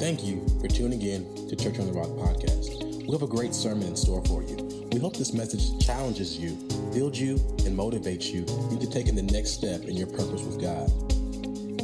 [0.00, 3.04] Thank you for tuning in to Church on the Rock podcast.
[3.04, 4.56] We have a great sermon in store for you.
[4.90, 6.52] We hope this message challenges you,
[6.90, 7.32] builds you,
[7.66, 10.88] and motivates you into taking the next step in your purpose with God.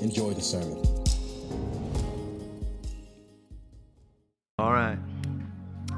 [0.02, 0.82] Enjoy the sermon.
[4.58, 4.98] All right.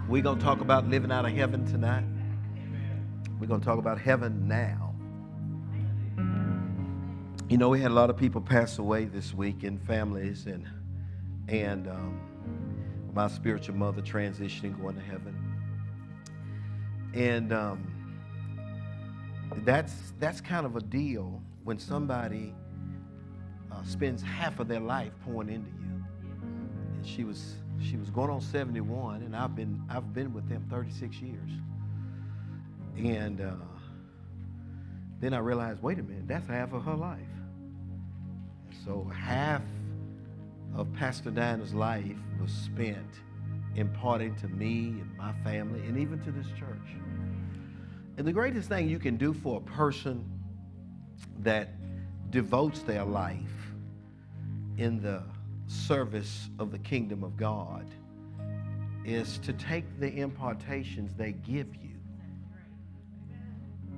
[0.09, 2.03] We're going to talk about living out of heaven tonight.
[3.39, 4.93] We're going to talk about heaven now.
[7.48, 10.66] You know, we had a lot of people pass away this week in families and
[11.49, 12.21] and um,
[13.15, 15.37] my spiritual mother transitioning, going to heaven.
[17.15, 17.98] And um,
[19.65, 22.55] that's that's kind of a deal when somebody
[23.73, 26.05] uh, spends half of their life pouring into you.
[26.95, 30.67] And she was she was going on 71, and I've been I've been with them
[30.70, 31.51] 36 years.
[32.97, 33.53] And uh,
[35.20, 37.20] then I realized, wait a minute, that's half of her life.
[38.84, 39.62] So half
[40.78, 43.20] of Pastor Diana's life was spent
[43.74, 46.97] imparting to me and my family and even to this church.
[48.16, 50.25] And the greatest thing you can do for a person
[51.41, 51.70] that
[52.30, 53.72] devotes their life
[54.77, 55.25] in the
[55.66, 57.86] service of the kingdom of God
[59.05, 61.97] is to take the impartations they give you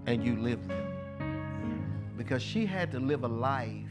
[0.06, 2.14] and you live them.
[2.16, 3.84] Because she had to live a life,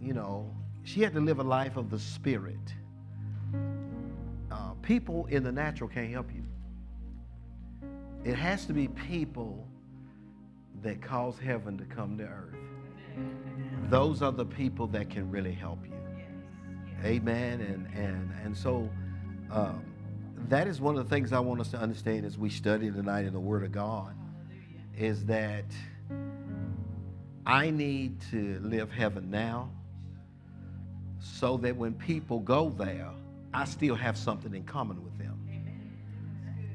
[0.00, 0.50] you know,
[0.84, 2.74] she had to live a life of the spirit.
[4.50, 6.42] Uh, people in the natural can't help you.
[8.24, 9.66] It has to be people
[10.82, 12.54] that cause heaven to come to earth.
[13.88, 15.92] Those are the people that can really help you.
[17.04, 17.60] Amen.
[17.60, 18.88] And and and so
[19.50, 19.84] um,
[20.48, 23.26] that is one of the things I want us to understand as we study tonight
[23.26, 24.14] in the Word of God,
[24.96, 25.64] is that
[27.44, 29.70] I need to live heaven now
[31.22, 33.08] so that when people go there,
[33.54, 35.38] I still have something in common with them.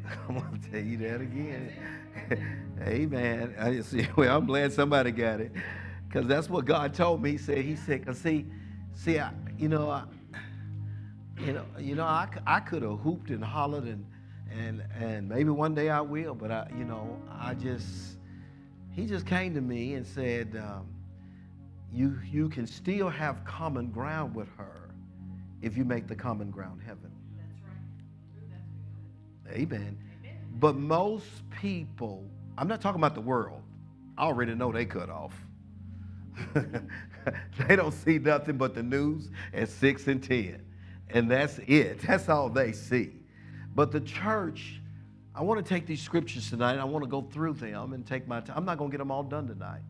[0.29, 1.73] I'm going to tell you that again.
[2.81, 3.55] Amen.
[3.59, 4.07] I see.
[4.15, 5.51] Well, I'm glad somebody got it,
[6.07, 7.31] because that's what God told me.
[7.31, 8.45] He said, He said, because see,
[8.93, 10.03] see, I, you know, I,
[11.39, 14.05] you know, you know, I, I could have hooped and hollered and
[14.49, 18.17] and and maybe one day I will, but I, you know, I just,
[18.91, 20.55] He just came to me and said.
[20.55, 20.87] Um,
[21.97, 24.89] you, you can still have common ground with her
[25.61, 27.11] if you make the common ground heaven.
[29.49, 29.97] Amen.
[30.23, 30.37] Amen.
[30.59, 31.25] But most
[31.59, 32.23] people,
[32.57, 33.61] I'm not talking about the world.
[34.17, 35.33] I already know they cut off.
[37.67, 40.63] they don't see nothing but the news at 6 and 10.
[41.09, 42.01] And that's it.
[42.05, 43.11] That's all they see.
[43.73, 44.81] But the church,
[45.33, 46.77] I want to take these scriptures tonight.
[46.77, 48.57] I want to go through them and take my time.
[48.57, 49.81] I'm not going to get them all done tonight.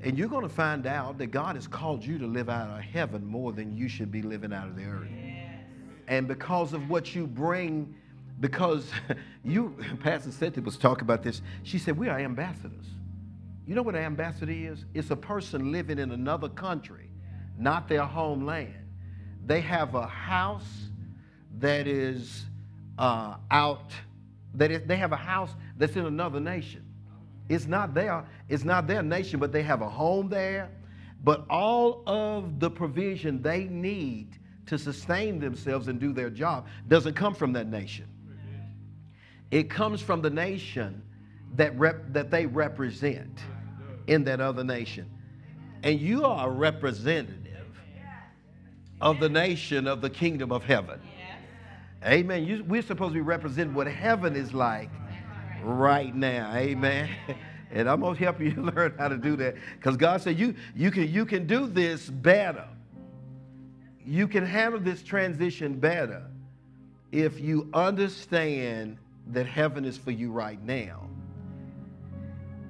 [0.00, 2.84] And you're going to find out that God has called you to live out of
[2.84, 5.08] heaven more than you should be living out of the earth.
[5.10, 5.64] Yes.
[6.06, 7.94] And because of what you bring,
[8.40, 8.90] because
[9.44, 12.86] you, Pastor Cynthia was talking about this, she said, We are ambassadors.
[13.66, 14.84] You know what an ambassador is?
[14.94, 17.10] It's a person living in another country,
[17.58, 18.74] not their homeland.
[19.44, 20.88] They have a house
[21.58, 22.46] that is
[22.98, 23.92] uh, out,
[24.54, 26.87] that is, they have a house that's in another nation.
[27.48, 30.70] It's not their, it's not their nation, but they have a home there.
[31.24, 37.14] But all of the provision they need to sustain themselves and do their job doesn't
[37.14, 38.06] come from that nation.
[39.50, 41.02] It comes from the nation
[41.56, 43.40] that, rep, that they represent
[44.06, 45.10] in that other nation.
[45.82, 47.46] And you are a representative
[49.00, 51.00] of the nation of the kingdom of heaven.
[52.04, 52.44] Amen.
[52.44, 54.90] You, we're supposed to be representing what heaven is like
[55.62, 56.54] right now.
[56.54, 57.08] Amen.
[57.70, 59.56] And I'm gonna help you learn how to do that.
[59.76, 62.66] Because God said you, you, can, you can do this better.
[64.06, 66.22] You can handle this transition better
[67.12, 68.96] if you understand
[69.28, 71.08] that heaven is for you right now.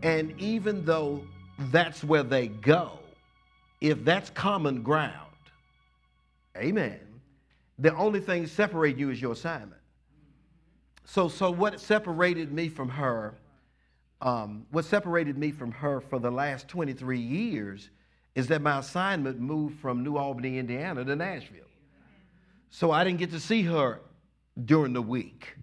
[0.03, 1.23] And even though
[1.71, 2.99] that's where they go,
[3.81, 5.31] if that's common ground,
[6.57, 6.99] amen,
[7.79, 9.78] the only thing separating you is your assignment.
[11.09, 13.35] So, so what separated me from her,
[14.21, 17.89] um, what separated me from her for the last 23 years
[18.35, 21.65] is that my assignment moved from New Albany, Indiana to Nashville.
[22.69, 24.03] So I didn't get to see her
[24.67, 25.57] during the week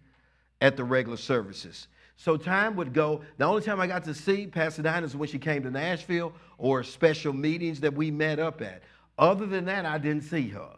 [0.61, 1.89] at the regular services.
[2.15, 3.21] So time would go.
[3.37, 6.33] The only time I got to see Pastor Diana is when she came to Nashville
[6.57, 8.81] or special meetings that we met up at.
[9.19, 10.75] Other than that, I didn't see her.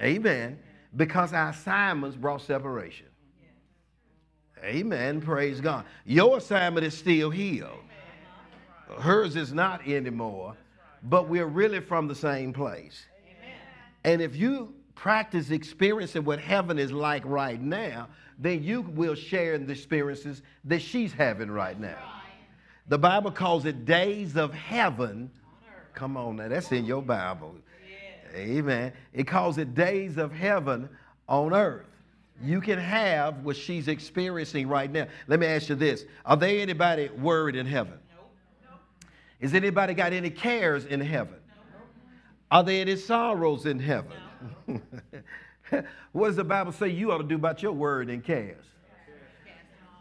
[0.00, 0.58] Amen.
[0.96, 3.07] Because our assignments brought separation.
[4.64, 5.20] Amen.
[5.20, 5.84] Praise God.
[6.04, 7.80] Your assignment is still healed.
[8.98, 10.56] Hers is not anymore,
[11.04, 13.04] but we're really from the same place.
[14.04, 18.08] And if you practice experiencing what heaven is like right now,
[18.38, 21.98] then you will share in the experiences that she's having right now.
[22.88, 25.30] The Bible calls it days of heaven.
[25.92, 27.56] Come on now, that's in your Bible.
[28.34, 28.92] Amen.
[29.12, 30.88] It calls it days of heaven
[31.28, 31.86] on earth.
[32.42, 35.08] You can have what she's experiencing right now.
[35.26, 37.98] Let me ask you this Are there anybody worried in heaven?
[38.62, 38.76] No.
[39.40, 41.36] Is anybody got any cares in heaven?
[41.48, 41.80] No.
[42.50, 44.12] Are there any sorrows in heaven?
[46.12, 48.64] what does the Bible say you ought to do about your word and cares?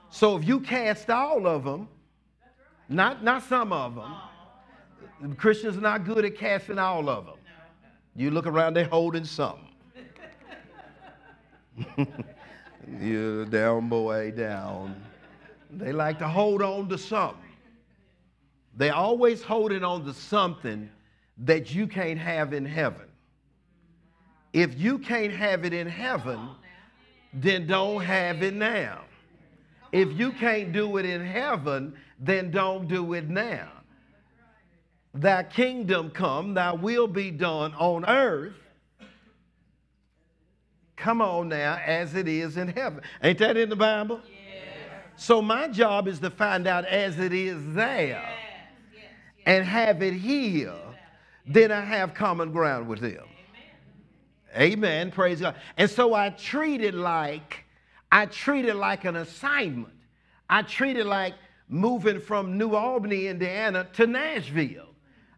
[0.09, 1.89] So if you cast all of them,
[2.87, 7.35] not, not some of them, Christians are not good at casting all of them.
[8.15, 9.66] You look around, they're holding something.
[12.99, 15.01] you down, boy, down.
[15.71, 17.41] They like to hold on to something.
[18.75, 20.89] They're always holding on to something
[21.39, 23.07] that you can't have in heaven.
[24.53, 26.49] If you can't have it in heaven,
[27.33, 29.01] then don't have it now.
[29.91, 33.69] If you can't do it in heaven, then don't do it now.
[35.13, 38.53] Thy kingdom come, thy will be done on earth.
[40.97, 43.01] Come on now, as it is in heaven.
[43.23, 44.19] Ain't that in the Bible?
[44.25, 44.33] Yes.
[45.15, 48.33] So my job is to find out as it is there yes.
[48.93, 49.03] Yes.
[49.45, 50.73] and have it here.
[51.45, 53.23] Then I have common ground with them.
[54.57, 55.11] Amen.
[55.11, 55.55] Praise God.
[55.77, 57.65] And so I treat it like
[58.11, 59.93] I treat it like an assignment.
[60.49, 61.35] I treat it like
[61.69, 64.87] moving from New Albany, Indiana to Nashville.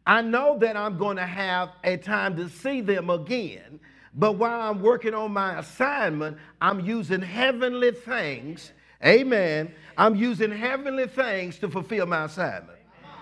[0.05, 3.79] I know that I'm going to have a time to see them again,
[4.13, 8.71] but while I'm working on my assignment, I'm using heavenly things.
[9.05, 9.73] Amen.
[9.97, 12.78] I'm using heavenly things to fulfill my assignment.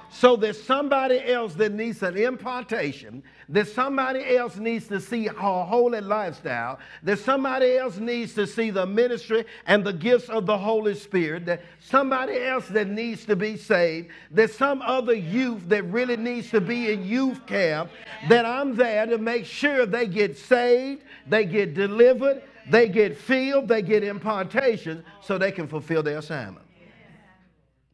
[0.09, 3.24] So there's somebody else that needs an impartation.
[3.50, 6.80] There's somebody else needs to see a holy lifestyle.
[7.04, 11.45] There's somebody else needs to see the ministry and the gifts of the Holy Spirit.
[11.45, 14.09] There's somebody else that needs to be saved.
[14.31, 17.92] There's some other youth that really needs to be in youth camp
[18.30, 23.68] that I'm there to make sure they get saved, they get delivered, they get filled,
[23.68, 26.65] they get impartation so they can fulfill their assignment.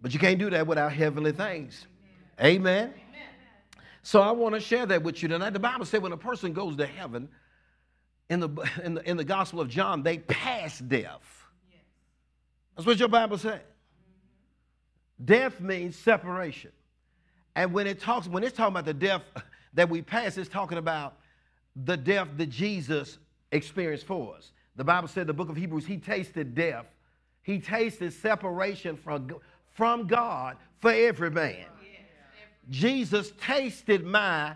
[0.02, 1.88] But you can't do that without heavenly things.
[2.42, 2.86] Amen.
[2.86, 2.94] Amen.
[4.02, 5.52] So I want to share that with you tonight.
[5.52, 7.30] The Bible said when a person goes to heaven,
[8.30, 8.50] in the,
[8.84, 11.22] in the, in the Gospel of John, they pass death.
[12.76, 13.62] That's what your Bible says.
[15.24, 16.72] Death means separation.
[17.56, 19.22] And when it talks, when it's talking about the death
[19.76, 21.18] that we pass, it's talking about
[21.76, 23.20] the death that Jesus
[23.52, 24.52] experienced for us.
[24.76, 26.88] The Bible said, the book of Hebrews, he tasted death.
[27.44, 29.36] He tasted separation from,
[29.74, 31.66] from God for every man.
[32.70, 34.54] Jesus tasted my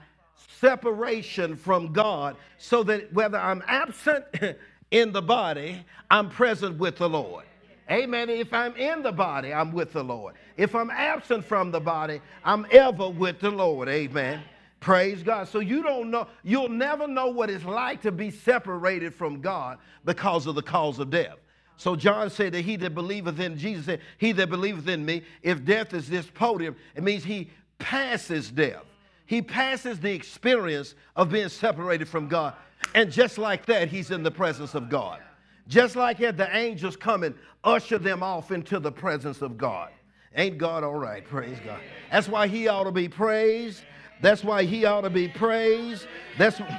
[0.59, 4.25] separation from God so that whether I'm absent
[4.91, 7.45] in the body, I'm present with the Lord.
[7.89, 8.29] Amen.
[8.29, 10.35] If I'm in the body, I'm with the Lord.
[10.57, 13.87] If I'm absent from the body, I'm ever with the Lord.
[13.87, 14.41] Amen.
[14.79, 15.47] Praise God.
[15.47, 19.77] So you don't know, you'll never know what it's like to be separated from God
[20.05, 21.37] because of the cause of death.
[21.77, 25.23] So John said that he that believeth in Jesus said, He that believeth in me,
[25.43, 28.83] if death is this podium, it means he passes death.
[29.25, 32.53] He passes the experience of being separated from God.
[32.95, 35.19] And just like that, he's in the presence of God.
[35.67, 39.89] Just like that, the angels come and usher them off into the presence of God.
[40.35, 41.25] Ain't God all right?
[41.25, 41.79] Praise God.
[42.11, 43.83] That's why he ought to be praised.
[44.21, 46.07] That's why he ought to be praised.
[46.37, 46.61] That's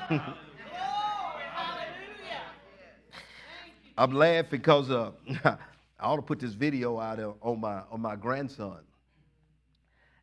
[3.99, 5.11] I'm laughing because uh,
[5.45, 5.57] I
[6.01, 8.79] ought to put this video out on my on my grandson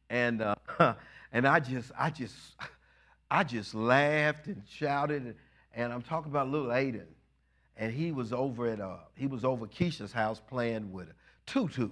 [0.09, 0.55] and uh,
[1.31, 2.35] and I just I just
[3.29, 5.35] I just laughed and shouted,
[5.73, 7.07] and, I'm talking about little Aiden,
[7.75, 11.09] and he was over at uh, he was over Keisha's house playing with
[11.45, 11.89] Tutu,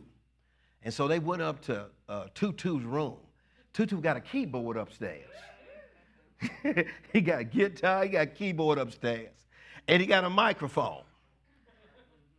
[0.84, 3.18] and so they went up to uh, Tutu's room.
[3.74, 5.30] Tutu got a keyboard upstairs.
[7.14, 9.34] he got a guitar, he got a keyboard upstairs,
[9.88, 11.04] and he got a microphone.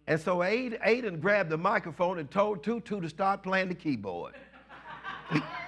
[0.06, 4.34] And so Aiden, Aiden grabbed the microphone and told Tutu to start playing the keyboard.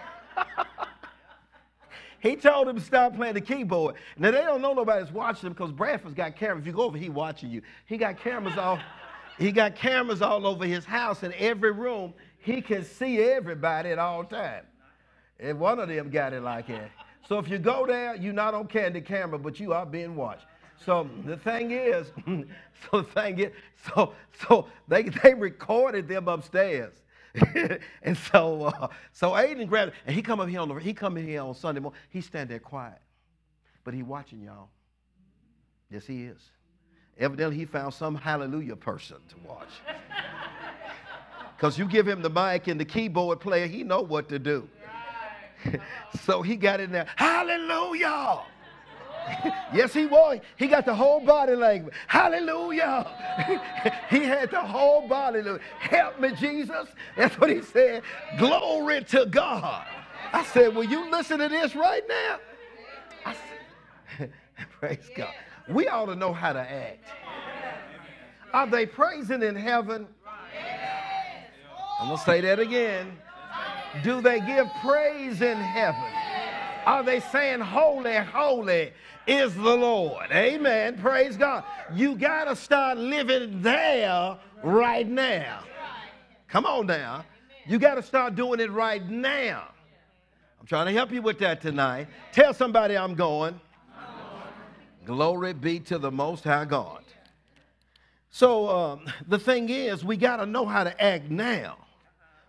[2.20, 3.96] he told him to stop playing the keyboard.
[4.18, 6.60] Now they don't know nobody's watching him because Bradford's got cameras.
[6.62, 7.62] If you go over, he watching you.
[7.86, 8.78] He got cameras all.
[9.38, 12.14] He got cameras all over his house in every room.
[12.38, 14.66] He can see everybody at all times.
[15.38, 16.90] And one of them got it like that.
[17.28, 20.46] So if you go there, you're not on the camera, but you are being watched.
[20.84, 22.12] So the thing is,
[22.90, 23.52] so the thing is,
[23.92, 24.12] so
[24.48, 26.92] so they they recorded them upstairs.
[28.02, 31.16] and so, uh, so Aiden grabbed, and he come up here on the, he come
[31.16, 32.00] in here on Sunday morning.
[32.08, 33.00] He stand there quiet,
[33.84, 34.68] but he watching y'all.
[35.90, 36.40] Yes, he is.
[37.18, 39.70] Evidently, he found some hallelujah person to watch.
[41.56, 44.68] Because you give him the mic and the keyboard player, he know what to do.
[46.20, 48.42] so he got in there, hallelujah.
[49.74, 50.40] yes, he was.
[50.56, 51.94] He got the whole body language.
[52.06, 53.06] Hallelujah.
[54.10, 55.62] he had the whole body language.
[55.78, 56.88] Help me, Jesus.
[57.16, 58.02] That's what he said.
[58.38, 59.86] Glory to God.
[60.32, 62.38] I said, Will you listen to this right now?
[63.24, 63.36] I
[64.18, 64.32] said,
[64.80, 65.34] Praise God.
[65.68, 67.04] We ought to know how to act.
[68.52, 70.06] Are they praising in heaven?
[72.00, 73.18] I'm going to say that again.
[74.04, 76.04] Do they give praise in heaven?
[76.84, 78.92] Are they saying, Holy, holy
[79.26, 80.30] is the Lord?
[80.30, 80.98] Amen.
[80.98, 81.64] Praise God.
[81.94, 85.60] You got to start living there right now.
[86.48, 87.24] Come on now.
[87.66, 89.68] You got to start doing it right now.
[90.60, 92.08] I'm trying to help you with that tonight.
[92.32, 93.60] Tell somebody I'm going.
[95.04, 97.02] Glory be to the Most High God.
[98.30, 101.78] So um, the thing is, we got to know how to act now.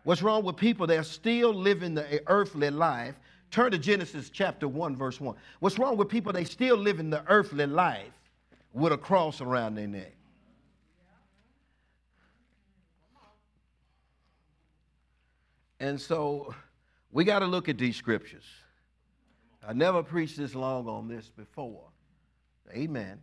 [0.04, 3.16] What's wrong with people that are still living the earthly life?
[3.52, 5.36] Turn to Genesis chapter 1, verse 1.
[5.60, 8.12] What's wrong with people they still living the earthly life
[8.74, 10.14] with a cross around their neck?
[15.80, 16.54] And so
[17.12, 18.46] we got to look at these scriptures.
[19.66, 21.84] I never preached this long on this before.
[22.72, 23.20] Amen.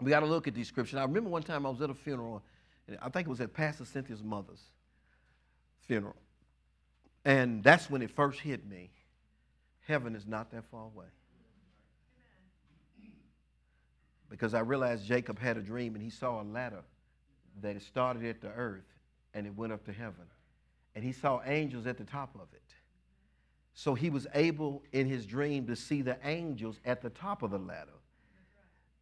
[0.00, 0.98] We got to look at these scriptures.
[0.98, 2.42] I remember one time I was at a funeral,
[3.00, 4.62] I think it was at Pastor Cynthia's mother's
[5.82, 6.16] funeral.
[7.24, 8.90] And that's when it first hit me.
[9.86, 11.06] Heaven is not that far away.
[14.28, 16.82] Because I realized Jacob had a dream and he saw a ladder
[17.60, 18.86] that started at the earth
[19.34, 20.24] and it went up to heaven.
[20.94, 22.62] And he saw angels at the top of it.
[23.74, 27.50] So he was able in his dream to see the angels at the top of
[27.50, 27.90] the ladder.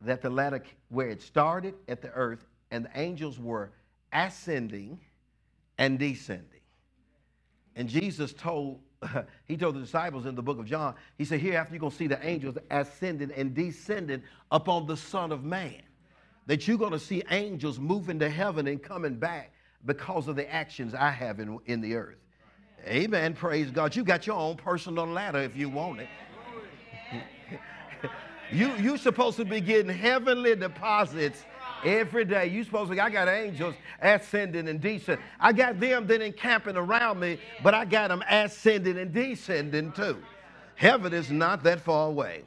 [0.01, 3.73] That the ladder, where it started at the earth, and the angels were
[4.13, 5.01] ascending
[5.77, 6.61] and descending.
[7.77, 8.81] And Jesus told,
[9.47, 11.97] he told the disciples in the book of John, he said, Hereafter you're going to
[11.97, 15.83] see the angels ascending and descending upon the Son of Man.
[16.47, 19.53] That you're going to see angels moving to heaven and coming back
[19.87, 22.19] because of the actions I have in, in the earth.
[22.87, 23.35] Amen.
[23.35, 23.95] Praise God.
[23.95, 26.09] You got your own personal ladder if you want it.
[28.53, 31.45] you you supposed to be getting heavenly deposits
[31.85, 32.47] every day.
[32.47, 35.25] You supposed to I got angels ascending and descending.
[35.39, 40.19] I got them then encamping around me, but I got them ascending and descending too.
[40.77, 42.45] Heaven is not that far away.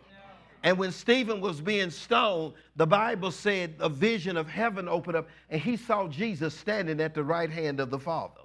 [0.63, 5.27] And when Stephen was being stoned, the Bible said a vision of heaven opened up
[5.49, 8.41] and he saw Jesus standing at the right hand of the Father.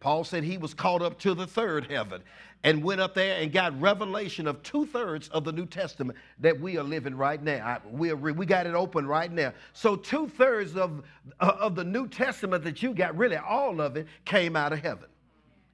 [0.00, 2.22] Paul said he was caught up to the third heaven
[2.64, 6.58] and went up there and got revelation of two thirds of the New Testament that
[6.58, 7.80] we are living right now.
[7.90, 9.52] We, are, we got it open right now.
[9.72, 11.02] So, two thirds of,
[11.38, 14.80] uh, of the New Testament that you got, really all of it, came out of
[14.80, 15.08] heaven.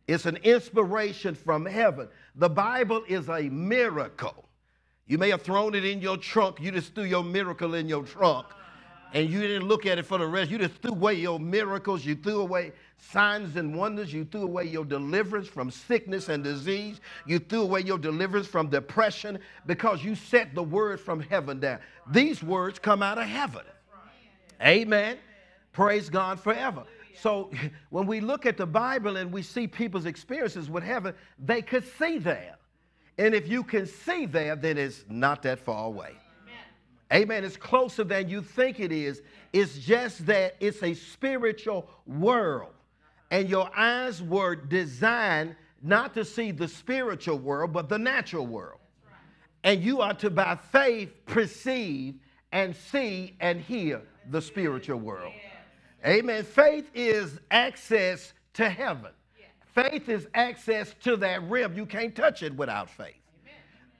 [0.08, 2.08] It's an inspiration from heaven.
[2.36, 4.44] The Bible is a miracle.
[5.06, 8.02] You may have thrown it in your trunk, you just threw your miracle in your
[8.02, 8.46] trunk
[9.12, 10.50] and you didn't look at it for the rest.
[10.50, 12.04] You just threw away your miracles.
[12.04, 14.12] You threw away signs and wonders.
[14.12, 17.00] You threw away your deliverance from sickness and disease.
[17.26, 21.78] You threw away your deliverance from depression because you set the word from heaven down.
[22.10, 23.62] These words come out of heaven.
[24.62, 25.18] Amen.
[25.72, 26.84] Praise God forever.
[27.20, 27.50] So
[27.90, 31.84] when we look at the Bible and we see people's experiences with heaven, they could
[31.98, 32.56] see there.
[33.18, 36.16] And if you can see there, then it's not that far away.
[37.12, 37.44] Amen.
[37.44, 39.22] It's closer than you think it is.
[39.52, 42.72] It's just that it's a spiritual world.
[43.30, 48.80] And your eyes were designed not to see the spiritual world, but the natural world.
[49.62, 52.14] And you are to, by faith, perceive
[52.52, 55.32] and see and hear the spiritual world.
[56.04, 56.44] Amen.
[56.44, 59.10] Faith is access to heaven.
[59.74, 61.74] Faith is access to that realm.
[61.74, 63.20] You can't touch it without faith.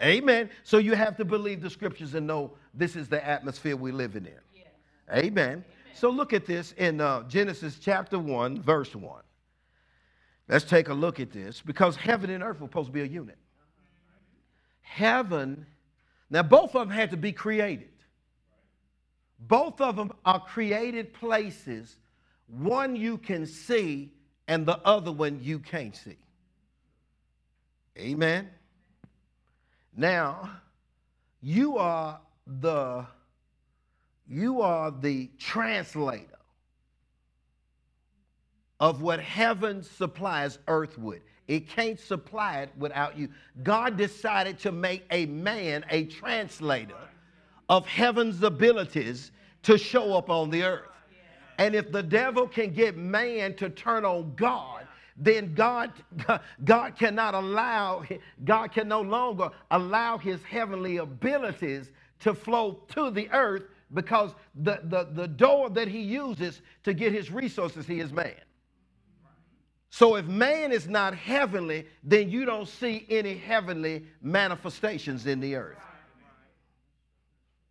[0.03, 0.50] Amen.
[0.62, 4.26] So you have to believe the scriptures and know this is the atmosphere we're living
[4.26, 4.33] in.
[4.55, 4.67] Yes.
[5.11, 5.26] Amen.
[5.26, 5.65] Amen.
[5.95, 9.23] So look at this in uh, Genesis chapter 1, verse 1.
[10.49, 13.07] Let's take a look at this because heaven and earth were supposed to be a
[13.07, 13.38] unit.
[14.83, 15.67] Heaven,
[16.31, 17.88] now both of them had to be created.
[19.38, 21.97] Both of them are created places.
[22.47, 24.12] One you can see,
[24.47, 26.17] and the other one you can't see.
[27.99, 28.49] Amen.
[29.97, 30.50] Now,
[31.41, 33.07] you are the
[34.29, 36.26] you are the translator
[38.81, 41.23] of what heaven supplies earth with.
[41.49, 43.29] It can't supply it without you.
[43.62, 46.97] God decided to make a man a translator
[47.69, 49.31] of heaven's abilities
[49.62, 50.91] to show up on the earth.
[51.59, 54.75] And if the devil can get man to turn on God,
[55.16, 55.92] then God,
[56.64, 58.04] God cannot allow,
[58.44, 64.80] God can no longer allow his heavenly abilities to flow to the earth because the,
[64.85, 68.35] the, the door that he uses to get his resources, he is man.
[69.90, 75.54] So if man is not heavenly, then you don't see any heavenly manifestations in the
[75.54, 75.86] earth.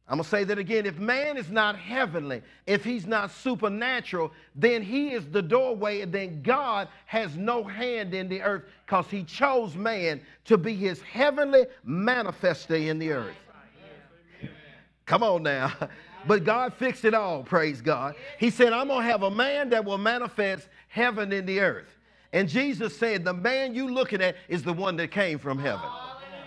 [0.08, 0.86] I'm going to say that again.
[0.86, 6.14] If man is not heavenly, if he's not supernatural, then he is the doorway, and
[6.14, 11.02] then God has no hand in the earth because he chose man to be his
[11.02, 13.36] heavenly manifester in the earth.
[15.06, 15.74] Come on now.
[16.28, 18.16] But God fixed it all, praise God.
[18.40, 21.96] He said, I'm going to have a man that will manifest heaven in the earth.
[22.34, 25.88] And Jesus said, The man you're looking at is the one that came from heaven.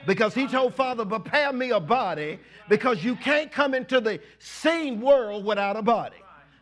[0.08, 2.38] Because he told Father, prepare me a body
[2.70, 6.16] because you can't come into the same world without a body.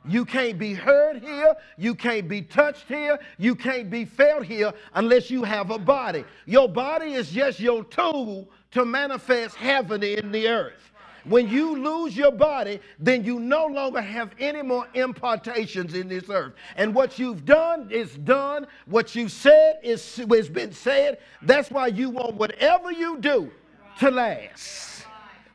[0.04, 1.54] You can't be heard here.
[1.78, 3.20] You can't be touched here.
[3.38, 6.24] You can't be felt here unless you have a body.
[6.46, 10.85] Your body is just your tool to manifest heaven in the earth.
[11.28, 16.30] When you lose your body, then you no longer have any more impartations in this
[16.30, 16.54] earth.
[16.76, 18.66] And what you've done is done.
[18.86, 21.18] What you said is has been said.
[21.42, 23.50] That's why you want whatever you do
[23.98, 25.04] to last.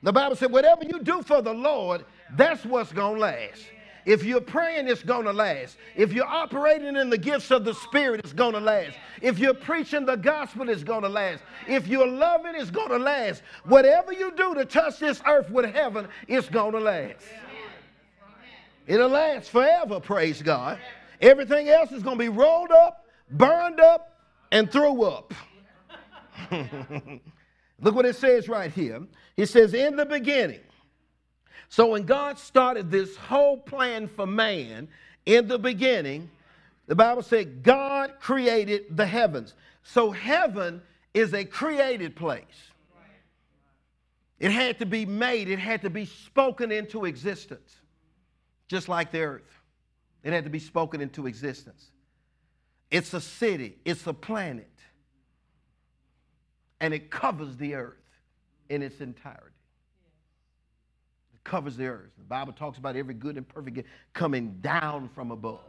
[0.03, 3.61] The Bible said, whatever you do for the Lord, that's what's going to last.
[4.05, 5.77] If you're praying, it's going to last.
[5.95, 8.97] If you're operating in the gifts of the Spirit, it's going to last.
[9.21, 11.43] If you're preaching the gospel, it's going to last.
[11.67, 13.43] If you're loving, it's going to last.
[13.65, 17.25] Whatever you do to touch this earth with heaven, it's going to last.
[18.87, 20.79] It'll last forever, praise God.
[21.21, 24.19] Everything else is going to be rolled up, burned up,
[24.51, 25.33] and thrown up.
[27.81, 29.01] Look what it says right here.
[29.37, 30.59] It says, In the beginning,
[31.71, 34.89] so when God started this whole plan for man
[35.25, 36.29] in the beginning,
[36.87, 39.53] the Bible said God created the heavens.
[39.81, 40.81] So heaven
[41.13, 42.43] is a created place.
[44.37, 47.73] It had to be made, it had to be spoken into existence,
[48.67, 49.61] just like the earth.
[50.23, 51.89] It had to be spoken into existence.
[52.89, 54.67] It's a city, it's a planet,
[56.81, 57.95] and it covers the earth
[58.67, 59.50] in its entirety
[61.43, 62.11] covers the earth.
[62.17, 65.59] The Bible talks about every good and perfect gift coming down from above.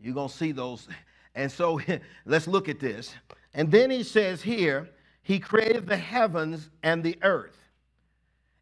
[0.00, 0.88] You're going to see those.
[1.36, 1.80] And so
[2.26, 3.12] let's look at this.
[3.54, 4.88] And then he says here,
[5.22, 7.56] he created the heavens and the earth.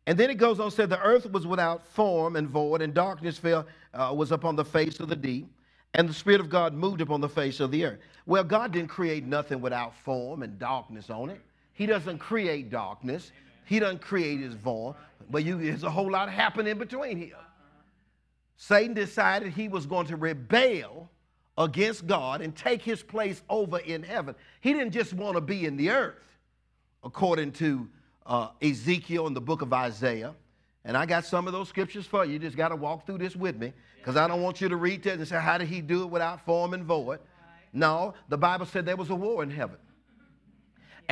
[0.07, 3.39] And then it goes on said the earth was without form and void, and darkness
[3.39, 5.49] fell uh, was upon the face of the deep,
[5.95, 8.01] and the spirit of God moved upon the face of the earth.
[8.27, 11.41] Well, God didn't create nothing without form and darkness on it.
[11.73, 13.31] He doesn't create darkness.
[13.65, 14.95] He doesn't create his void.
[15.31, 17.37] But you, there's a whole lot happening between here.
[18.57, 21.11] Satan decided he was going to rebel
[21.59, 24.35] against God and take his place over in heaven.
[24.61, 26.39] He didn't just want to be in the earth,
[27.03, 27.89] according to
[28.27, 30.35] uh, Ezekiel in the book of Isaiah.
[30.85, 32.35] And I got some of those scriptures for you.
[32.35, 34.77] You just got to walk through this with me because I don't want you to
[34.77, 37.21] read that and say, How did he do it without form and void?
[37.73, 39.77] No, the Bible said there was a war in heaven.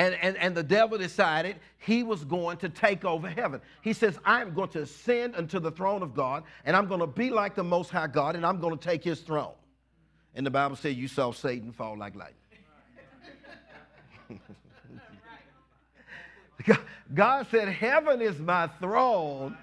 [0.01, 3.61] And, and, and the devil decided he was going to take over heaven.
[3.83, 7.07] He says, I'm going to ascend unto the throne of God, and I'm going to
[7.07, 9.53] be like the Most High God, and I'm going to take his throne.
[10.35, 12.35] And the Bible said, You saw Satan fall like lightning.
[17.15, 19.55] God said, Heaven is my throne,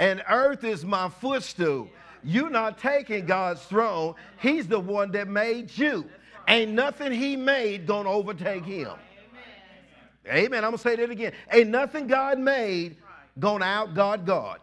[0.00, 1.88] and earth is my footstool.
[2.24, 6.10] You're not taking God's throne, He's the one that made you.
[6.48, 8.90] Ain't nothing He made gonna overtake Him.
[10.26, 10.64] Amen.
[10.64, 11.32] I'm going to say that again.
[11.52, 12.96] Ain't nothing God made
[13.38, 14.60] going to out God God.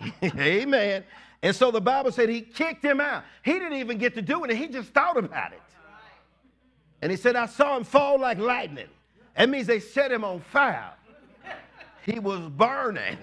[0.22, 1.04] Amen.
[1.42, 3.24] And so the Bible said he kicked him out.
[3.42, 5.60] He didn't even get to do it, he just thought about it.
[7.02, 8.88] And he said, I saw him fall like lightning.
[9.36, 10.92] That means they set him on fire.
[12.04, 13.16] He was burning.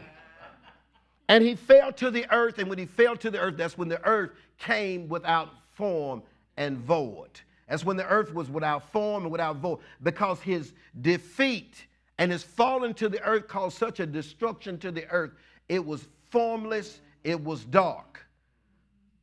[1.30, 2.58] And he fell to the earth.
[2.58, 6.24] And when he fell to the earth, that's when the earth came without form
[6.56, 7.42] and void.
[7.68, 11.86] That's when the earth was without form and without void, because his defeat
[12.18, 15.32] and his falling to the earth caused such a destruction to the earth.
[15.68, 18.26] It was formless, it was dark.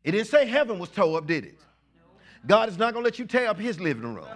[0.05, 1.59] It didn't say heaven was tore up, did it?
[2.47, 4.27] God is not going to let you tear up his living room.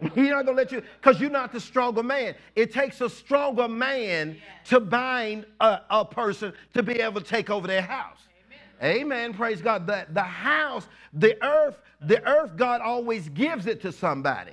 [0.14, 2.36] He's not going to let you, because you're not the stronger man.
[2.54, 7.50] It takes a stronger man to bind a, a person to be able to take
[7.50, 8.27] over their house.
[8.82, 9.34] Amen.
[9.34, 9.86] Praise God.
[9.86, 14.52] The, the house, the earth, the earth, God always gives it to somebody.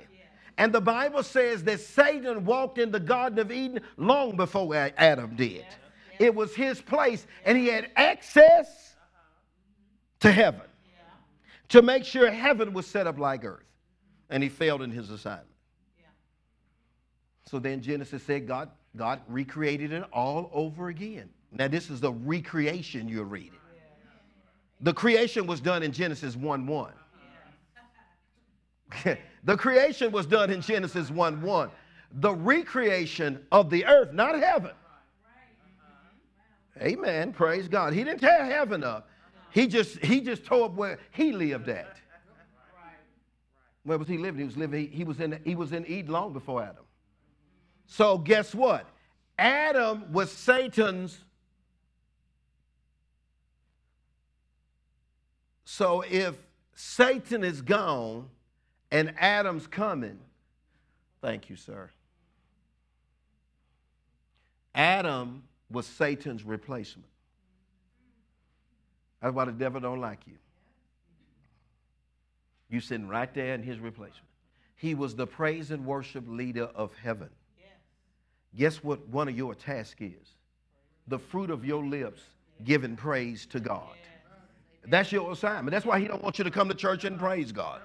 [0.58, 5.36] And the Bible says that Satan walked in the Garden of Eden long before Adam
[5.36, 5.66] did.
[6.18, 9.22] It was his place, and he had access uh-huh.
[10.20, 10.62] to heaven
[11.68, 13.64] to make sure heaven was set up like earth.
[14.30, 15.46] And he failed in his assignment.
[17.48, 21.28] So then Genesis said God, God recreated it all over again.
[21.52, 23.58] Now, this is the recreation you're reading.
[24.80, 26.92] The creation was done in Genesis 1 1.
[29.44, 31.70] the creation was done in Genesis 1 1.
[32.12, 34.72] The recreation of the earth, not heaven.
[36.80, 37.32] Amen.
[37.32, 37.92] Praise God.
[37.92, 39.08] He didn't tear heaven up.
[39.50, 41.96] He just he just tore up where he lived at.
[43.84, 44.40] Where was he living?
[44.40, 44.80] He was living.
[44.80, 46.84] He, he was in he was in Eden long before Adam.
[47.86, 48.86] So guess what?
[49.38, 51.18] Adam was Satan's.
[55.68, 56.36] So if
[56.76, 58.28] Satan is gone
[58.92, 60.20] and Adam's coming,
[61.20, 61.90] thank you, sir.
[64.76, 67.08] Adam was Satan's replacement.
[69.20, 70.34] That's why the devil don't like you.
[72.70, 74.28] You sitting right there in his replacement.
[74.76, 77.30] He was the praise and worship leader of heaven.
[78.54, 80.36] Guess what one of your tasks is?
[81.08, 82.22] The fruit of your lips
[82.62, 83.96] giving praise to God.
[84.88, 85.72] That's your assignment.
[85.72, 87.80] That's why he don't want you to come to church and praise God.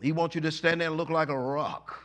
[0.00, 2.04] He wants you to stand there and look like a rock.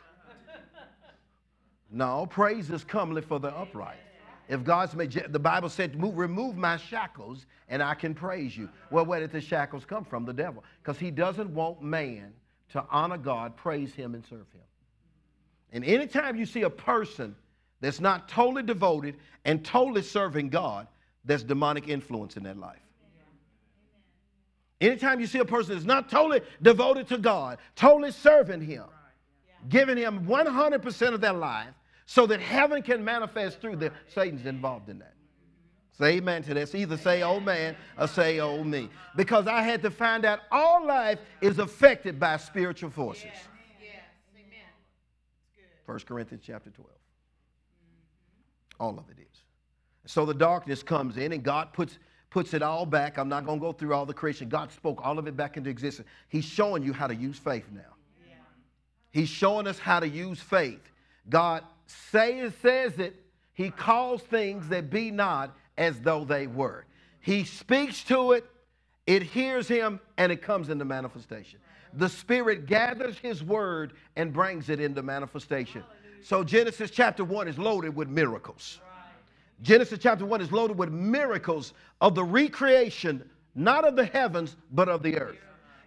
[1.88, 3.98] No, praise is comely for the upright.
[4.48, 8.68] If God's made, the Bible said, remove my shackles and I can praise you.
[8.90, 10.24] Well, where did the shackles come from?
[10.24, 10.64] The devil.
[10.82, 12.32] Because he doesn't want man
[12.70, 14.62] to honor God, praise him, and serve him.
[15.72, 17.34] And anytime you see a person
[17.80, 20.86] that's not totally devoted and totally serving God,
[21.24, 22.85] there's demonic influence in their life.
[24.80, 28.84] Anytime you see a person that's not totally devoted to God, totally serving Him,
[29.68, 31.72] giving Him 100% of their life,
[32.04, 33.92] so that heaven can manifest through them.
[34.08, 35.14] Satan's involved in that.
[35.98, 36.74] Say amen to this.
[36.74, 38.90] Either say, oh man, or say, oh me.
[39.16, 43.24] Because I had to find out all life is affected by spiritual forces.
[43.24, 43.48] Yes.
[43.82, 44.02] Yes.
[44.36, 44.68] Amen.
[45.86, 46.90] 1 Corinthians chapter 12.
[48.78, 49.40] All of it is.
[50.04, 51.98] So the darkness comes in and God puts,
[52.36, 53.16] puts it all back.
[53.16, 54.50] I'm not going to go through all the creation.
[54.50, 56.06] God spoke all of it back into existence.
[56.28, 57.94] He's showing you how to use faith now.
[59.10, 60.82] He's showing us how to use faith.
[61.30, 63.16] God say says it,
[63.54, 66.84] he calls things that be not as though they were.
[67.20, 68.44] He speaks to it,
[69.06, 71.58] it hears him, and it comes into manifestation.
[71.94, 75.84] The Spirit gathers his word and brings it into manifestation.
[76.22, 78.78] So Genesis chapter 1 is loaded with miracles.
[79.62, 84.88] Genesis chapter 1 is loaded with miracles of the recreation, not of the heavens, but
[84.88, 85.38] of the earth.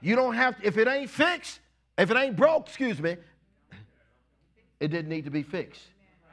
[0.01, 1.59] You don't have to, if it ain't fixed,
[1.97, 3.17] if it ain't broke, excuse me,
[4.79, 5.83] it didn't need to be fixed.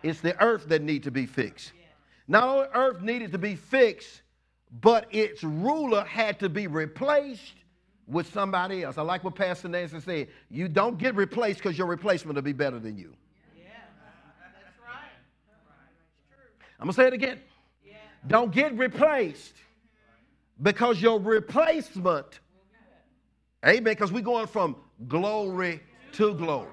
[0.02, 1.72] It's the earth that need to be fixed.
[2.28, 4.22] Not only earth needed to be fixed,
[4.80, 7.54] but its ruler had to be replaced
[8.06, 8.98] with somebody else.
[8.98, 10.28] I like what Pastor Nancy said.
[10.50, 13.14] You don't get replaced because your replacement will be better than you.
[13.56, 13.68] Yeah,
[14.40, 15.10] that's right.
[16.78, 17.40] I'm going to say it again.
[17.84, 17.94] Yeah.
[18.26, 19.54] Don't get replaced
[20.62, 22.40] because your replacement,
[23.64, 24.76] amen, because we're going from
[25.08, 25.80] glory
[26.12, 26.70] to glory.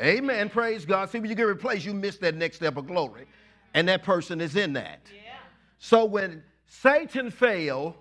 [0.00, 0.48] Amen.
[0.48, 1.10] Praise God.
[1.10, 3.26] See, when you get replaced, you miss that next step of glory.
[3.74, 5.00] And that person is in that.
[5.12, 5.32] Yeah.
[5.78, 7.96] So when Satan fell,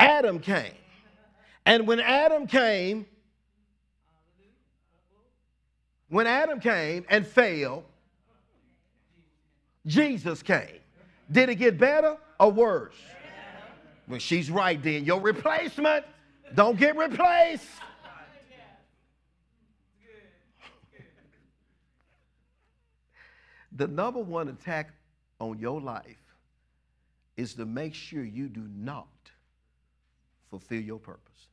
[0.00, 0.72] Adam came.
[1.66, 3.04] And when Adam came,
[6.08, 7.84] when Adam came and fell,
[9.88, 10.78] Jesus came.
[11.30, 12.94] Did it get better or worse?
[14.06, 15.04] Well, she's right then.
[15.04, 16.04] Your replacement,
[16.54, 17.66] don't get replaced.
[23.72, 24.90] The number one attack
[25.40, 26.16] on your life
[27.36, 29.06] is to make sure you do not
[30.50, 31.48] fulfill your purpose.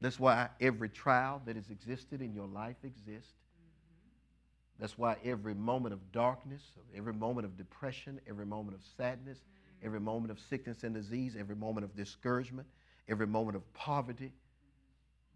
[0.00, 3.32] That's why every trial that has existed in your life exists.
[4.78, 6.62] That's why every moment of darkness,
[6.94, 9.38] every moment of depression, every moment of sadness,
[9.82, 12.66] every moment of sickness and disease, every moment of discouragement,
[13.08, 14.32] every moment of poverty,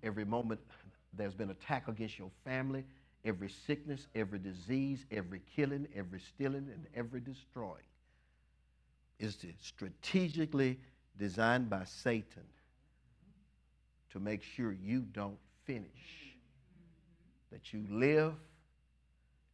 [0.03, 0.61] every moment
[1.14, 2.85] there's been attack against your family,
[3.24, 7.83] every sickness, every disease, every killing, every stealing, and every destroying
[9.18, 10.79] is strategically
[11.18, 12.42] designed by Satan
[14.11, 16.37] to make sure you don't finish.
[17.53, 18.35] That you live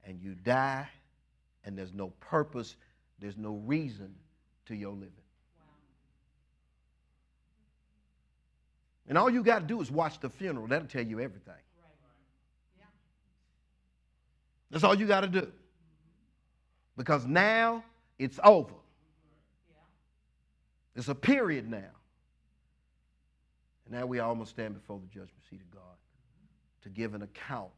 [0.07, 0.89] and you die,
[1.65, 2.77] and there's no purpose,
[3.19, 4.15] there's no reason
[4.67, 5.11] to your living.
[9.09, 10.67] And all you got to do is watch the funeral.
[10.67, 11.55] That'll tell you everything.
[14.71, 15.53] That's all you got to do.
[16.97, 17.85] Because now
[18.19, 18.75] it's over.
[20.97, 21.85] It's a period now.
[23.85, 25.83] And now we almost stand before the judgment seat of God
[26.83, 27.71] to give an account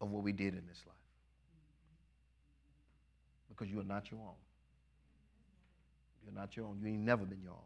[0.00, 1.03] of what we did in this life.
[3.56, 4.34] Because you are not your own.
[6.24, 6.78] You're not your own.
[6.82, 7.58] You ain't never been your own.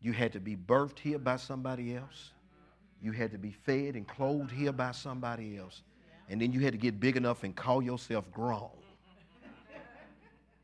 [0.00, 2.32] You had to be birthed here by somebody else.
[3.02, 5.82] You had to be fed and clothed here by somebody else.
[6.28, 8.70] And then you had to get big enough and call yourself grown.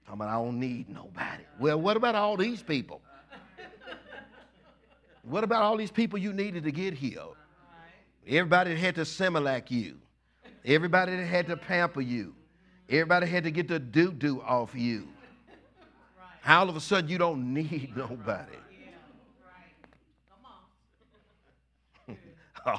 [0.07, 1.45] Talking about, I don't need nobody.
[1.59, 3.01] Well, what about all these people?
[5.23, 7.23] What about all these people you needed to get here?
[8.27, 9.99] Everybody that had to Similac you.
[10.65, 12.35] Everybody that had to pamper you.
[12.89, 15.09] Everybody had to get the doo doo off you.
[16.41, 18.53] How all of a sudden you don't need nobody.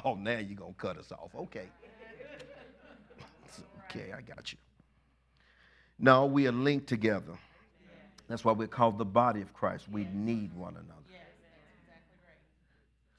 [0.04, 1.34] oh, now you're going to cut us off.
[1.34, 1.68] Okay.
[3.84, 4.58] okay, I got you.
[5.98, 7.36] No, we are linked together.
[8.28, 9.86] That's why we're called the body of Christ.
[9.90, 10.94] We need one another.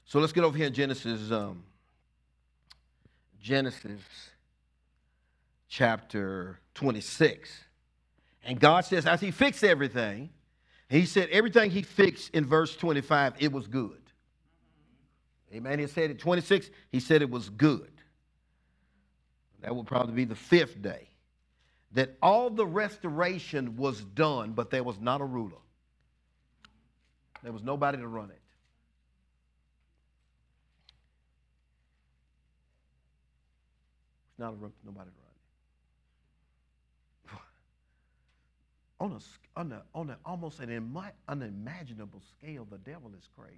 [0.04, 1.62] So let's get over here in Genesis, um,
[3.40, 4.00] Genesis
[5.70, 7.48] chapter 26.
[8.44, 10.28] And God says, as He fixed everything,
[10.90, 13.96] He said everything He fixed in verse 25, it was good.
[15.54, 15.78] Amen.
[15.78, 17.90] He said at 26, He said it was good.
[19.62, 21.08] That would probably be the fifth day.
[21.92, 25.58] That all the restoration was done, but there was not a ruler.
[27.42, 28.36] There was nobody to run it.
[34.40, 35.19] not a nobody to
[39.00, 40.94] on a, on a, on a almost an
[41.28, 43.56] unimaginable scale, the devil is crazy.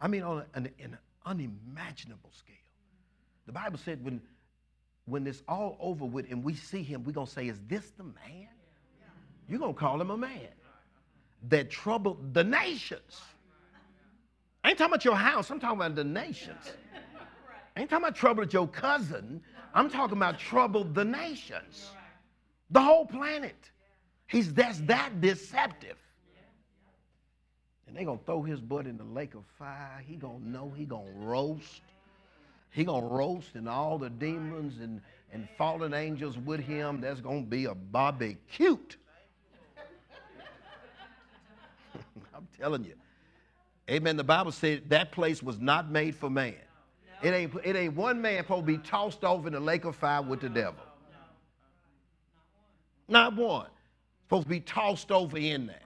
[0.00, 2.56] I mean, on an, an unimaginable scale.
[3.46, 4.20] The Bible said when,
[5.04, 7.90] when it's all over with and we see him, we're going to say, Is this
[7.96, 8.48] the man?
[9.48, 10.48] You're going to call him a man
[11.48, 13.20] that troubled the nations.
[14.62, 16.72] I ain't talking about your house, I'm talking about the nations.
[17.76, 19.42] I ain't talking about trouble with your cousin,
[19.74, 21.90] I'm talking about trouble the nations.
[22.70, 23.70] The whole planet.
[24.26, 25.96] He's that's that deceptive.
[27.86, 30.02] And they gonna throw his butt in the lake of fire.
[30.06, 31.82] He gonna know he gonna roast.
[32.70, 35.00] He gonna roast and all the demons and,
[35.32, 37.00] and fallen angels with him.
[37.00, 38.76] That's gonna be a barbecue.
[42.32, 42.94] I'm telling you.
[43.90, 44.16] Amen.
[44.16, 46.54] The Bible said that place was not made for man.
[47.22, 49.96] It, ain't, it ain't one man supposed to be tossed over in the lake of
[49.96, 50.82] fire with the devil.
[53.08, 53.66] Not one.
[54.24, 55.76] Supposed to be tossed over in there.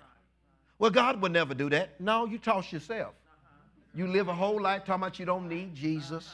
[0.79, 2.01] Well, God would never do that.
[2.01, 3.14] No, you toss yourself.
[3.94, 6.29] You live a whole life talking about you don't need Jesus.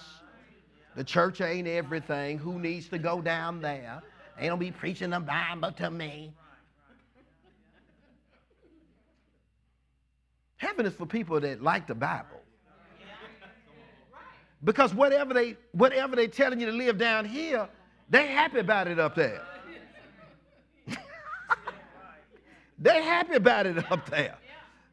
[0.96, 2.38] The church ain't everything.
[2.38, 4.02] Who needs to go down there?
[4.38, 6.32] Ain't gonna be preaching the Bible to me.
[10.56, 12.39] Heaven is for people that like the Bible.
[14.62, 17.68] Because whatever they whatever they telling you to live down here,
[18.11, 19.42] they happy about it up there.
[22.79, 24.37] they happy about it up there.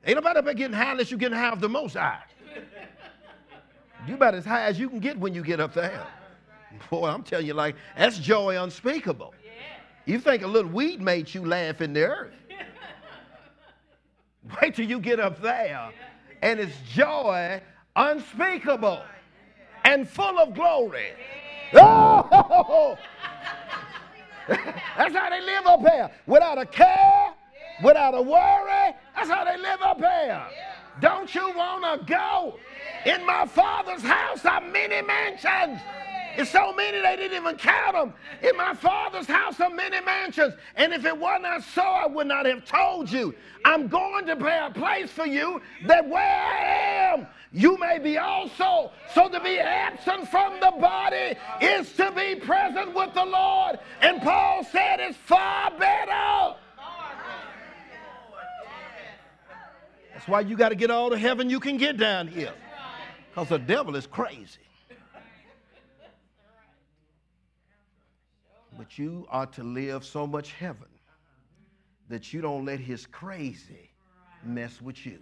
[0.05, 2.23] Ain't nobody up getting high unless you getting high of the most high.
[4.07, 6.07] You about as high as you can get when you get up there.
[6.89, 9.33] Boy, I'm telling you, like, that's joy unspeakable.
[10.05, 12.33] You think a little weed made you laugh in the earth.
[14.61, 15.91] Wait till you get up there,
[16.41, 17.61] and it's joy
[17.97, 19.01] unspeakable
[19.87, 21.13] and full of glory.
[21.73, 22.97] Oh!
[24.47, 27.33] That's how they live up here, without a care,
[27.81, 28.93] without a worry.
[29.15, 30.43] That's how they live up here.
[30.99, 32.59] Don't you want to go?
[33.05, 35.79] In my father's house are many mansions.
[36.37, 38.13] It's so many they didn't even count them.
[38.47, 40.53] In my father's house are many mansions.
[40.75, 43.33] And if it were not so, I would not have told you.
[43.65, 48.19] I'm going to prepare a place for you that where I am, you may be
[48.19, 48.91] also.
[49.15, 53.79] So to be absent from the body is to be present with the Lord.
[54.01, 56.55] And Paul said it's far better.
[60.13, 62.53] That's why you got to get all the heaven you can get down here.
[63.29, 64.66] Because the devil is crazy.
[68.77, 70.87] But you are to live so much heaven
[72.09, 73.89] that you don't let his crazy
[74.43, 75.19] mess with you.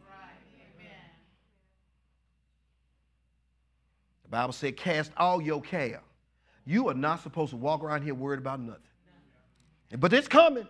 [4.23, 6.01] The Bible said, cast all your care.
[6.65, 8.81] You are not supposed to walk around here worried about nothing.
[9.97, 10.67] But it's coming.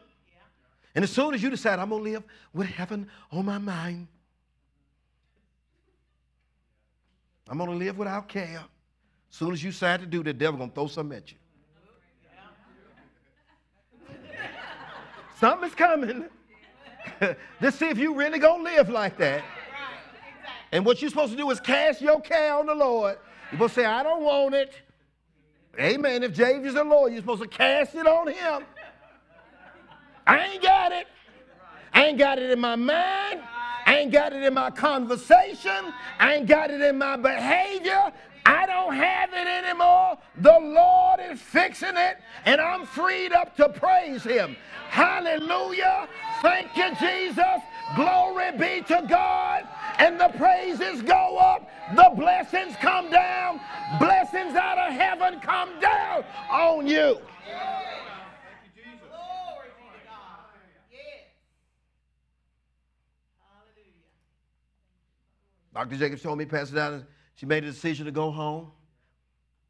[0.93, 4.08] And as soon as you decide, I'm going to live with heaven on my mind,
[7.48, 8.63] I'm going to live without care.
[9.30, 11.32] As soon as you decide to do that, the devil going to throw something at
[11.32, 11.38] you.
[15.39, 16.26] Something's coming.
[17.62, 19.43] Let's see if you really gonna live like that.
[20.71, 23.17] And what you're supposed to do is cast your care on the Lord.
[23.52, 24.74] You're supposed to say, I don't want it.
[25.80, 26.24] Amen.
[26.24, 28.65] If James is the Lord, you're supposed to cast it on him.
[30.26, 31.08] I ain't got it.
[31.93, 33.41] I ain't got it in my mind.
[33.86, 35.93] I ain't got it in my conversation.
[36.19, 38.12] I ain't got it in my behavior.
[38.65, 40.17] I don't have it anymore.
[40.38, 44.56] The Lord is fixing it, and I'm freed up to praise Him.
[44.89, 46.08] Hallelujah.
[46.41, 47.62] Thank you, Jesus.
[47.95, 49.67] Glory be to God.
[49.99, 53.62] And the praises go up, the blessings come down,
[53.99, 57.19] blessings out of heaven come down on you.
[57.45, 57.62] Thank
[58.65, 58.99] you, Jesus.
[59.08, 60.41] Glory be to God.
[65.71, 65.89] Hallelujah.
[65.89, 65.97] Dr.
[65.97, 68.71] Jacobs told me, Pastor Down, she made a decision to go home.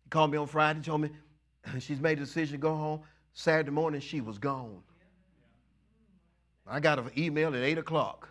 [0.04, 1.10] He called me on Friday, told me
[1.80, 3.02] she's made a decision to go home.
[3.34, 4.82] Saturday morning, she was gone.
[6.68, 8.30] I got an email at 8 o'clock.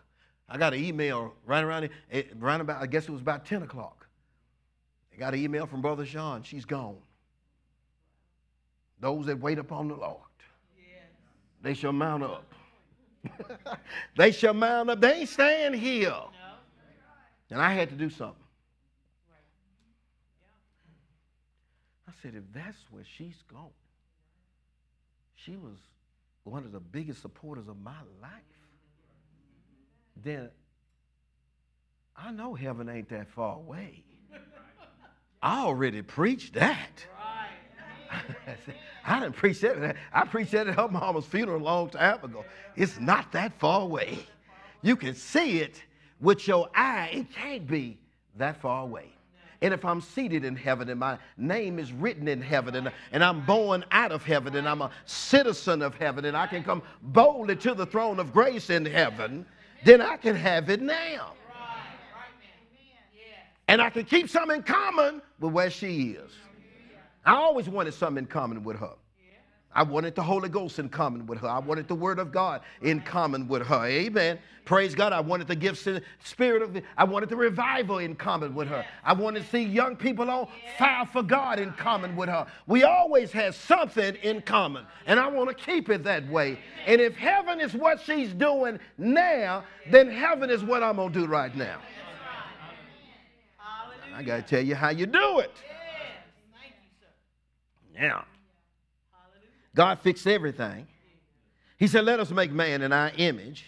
[0.49, 1.89] I got an email right around,
[2.37, 4.07] right about, I guess it was about 10 o'clock.
[5.15, 6.43] I got an email from Brother Sean.
[6.43, 6.97] She's gone.
[9.01, 10.21] Those that wait upon the Lord,
[11.63, 12.53] they shall mount up.
[14.17, 15.01] they shall mount up.
[15.01, 16.15] They ain't staying here.
[17.51, 18.37] And I had to do something.
[22.09, 23.65] I said, if that's where she's going,
[25.35, 25.77] she was
[26.45, 28.31] one of the biggest supporters of my life,
[30.23, 30.49] then
[32.17, 34.03] I know heaven ain't that far away.
[35.43, 37.05] I already preached that.
[39.07, 39.97] I didn't preach that.
[40.11, 42.47] I preached that at her mama's funeral a long time ago.
[42.75, 44.19] It's not that far away.
[44.81, 45.83] You can see it
[46.21, 47.99] with your eye, it can't be
[48.37, 49.14] that far away.
[49.65, 53.25] And if I'm seated in heaven and my name is written in heaven and, and
[53.25, 56.83] I'm born out of heaven and I'm a citizen of heaven and I can come
[57.01, 59.47] boldly to the throne of grace in heaven,
[59.83, 61.33] then I can have it now.
[63.67, 66.31] And I can keep something in common with where she is.
[67.25, 68.93] I always wanted something in common with her.
[69.75, 71.49] I wanted the Holy Ghost in common with her.
[71.49, 73.85] I wanted the Word of God in common with her.
[73.85, 74.39] Amen.
[74.65, 75.13] Praise God.
[75.13, 78.69] I wanted the gifts and spirit of the, I wanted the revival in common with
[78.69, 78.87] her.
[79.03, 82.47] I wanted to see young people on fire for God in common with her.
[82.67, 84.87] We always had something in common.
[85.07, 86.59] And I want to keep it that way.
[86.87, 91.19] And if heaven is what she's doing now, then heaven is what I'm going to
[91.21, 91.79] do right now.
[94.15, 95.51] I got to tell you how you do it.
[97.99, 98.25] Now.
[99.75, 100.87] God fixed everything.
[101.79, 103.65] He said, Let us make man in our image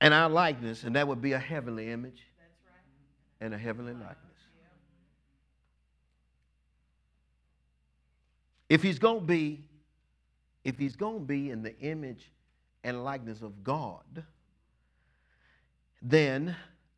[0.00, 2.22] and our likeness, and that would be a heavenly image
[3.40, 4.16] and a heavenly likeness.
[8.68, 9.64] If he's going to be,
[10.64, 12.30] if he's going to be in the image
[12.84, 14.24] and likeness of God,
[16.00, 16.56] then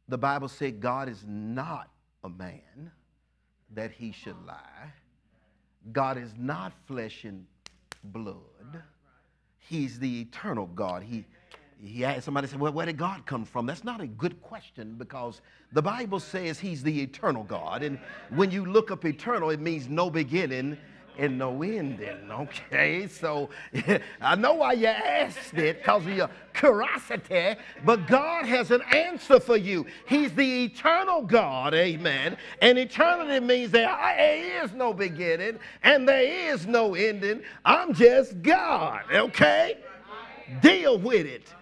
[0.08, 1.90] the Bible said God is not
[2.22, 2.90] a man
[3.72, 4.92] that he should lie.
[5.92, 7.44] God is not flesh and
[8.04, 8.82] blood.
[9.58, 11.02] He's the eternal God.
[11.02, 11.24] He,
[11.82, 13.66] he somebody said, well, where did God come from?
[13.66, 15.40] That's not a good question because
[15.72, 17.82] the Bible says he's the eternal God.
[17.82, 17.98] And
[18.30, 20.76] when you look up eternal, it means no beginning
[21.18, 22.30] and no ending.
[22.30, 23.50] Okay, so
[24.20, 29.40] I know why you asked it because of your curiosity, but God has an answer
[29.40, 29.86] for you.
[30.06, 32.36] He's the eternal God, amen.
[32.60, 37.42] And eternity means there is no beginning and there is no ending.
[37.64, 39.78] I'm just God, okay?
[40.60, 41.52] Deal with it.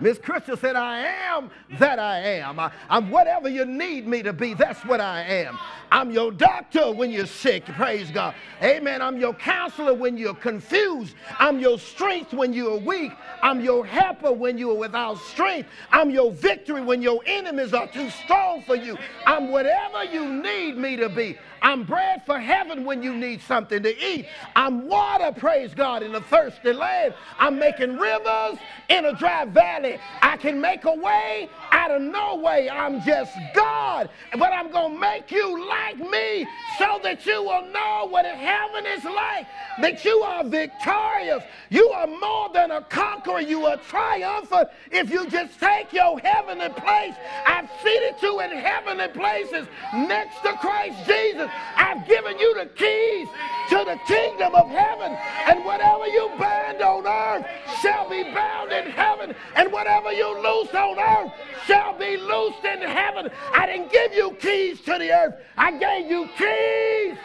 [0.00, 2.58] Miss Crystal said, I am that I am.
[2.58, 5.58] I, am whatever you need me to be, that's what I am.
[5.92, 8.34] I'm your doctor when you're sick, praise God.
[8.62, 9.00] Amen.
[9.00, 11.14] I'm your counselor when you're confused.
[11.38, 13.12] I'm your strength when you're weak.
[13.42, 15.68] I'm your helper when you are without strength.
[15.92, 18.98] I'm your victory when your enemies are too strong for you.
[19.26, 21.38] I'm whatever you need me to be.
[21.62, 24.26] I'm bread for heaven when you need something to eat.
[24.54, 27.14] I'm water, praise God, in a thirsty land.
[27.38, 28.58] I'm making rivers
[28.90, 29.83] in a dry valley.
[30.22, 32.68] I can make a way out of no way.
[32.70, 34.08] I'm just God.
[34.32, 36.46] But I'm going to make you like me
[36.78, 39.46] so that you will know what heaven is like,
[39.80, 41.42] that you are victorious.
[41.70, 43.40] You are more than a conqueror.
[43.40, 47.14] You are triumphant if you just take your heavenly place.
[47.46, 51.48] I've seated you in heavenly places next to Christ Jesus.
[51.76, 53.28] I've given you the keys
[53.70, 55.16] to the kingdom of heaven.
[55.46, 57.46] And whatever you bind on earth
[57.80, 59.34] shall be bound in heaven.
[59.54, 61.32] And whatever you loose on earth
[61.66, 63.28] shall be loosed in heaven.
[63.52, 67.18] I didn't give you keys to the earth, I gave you keys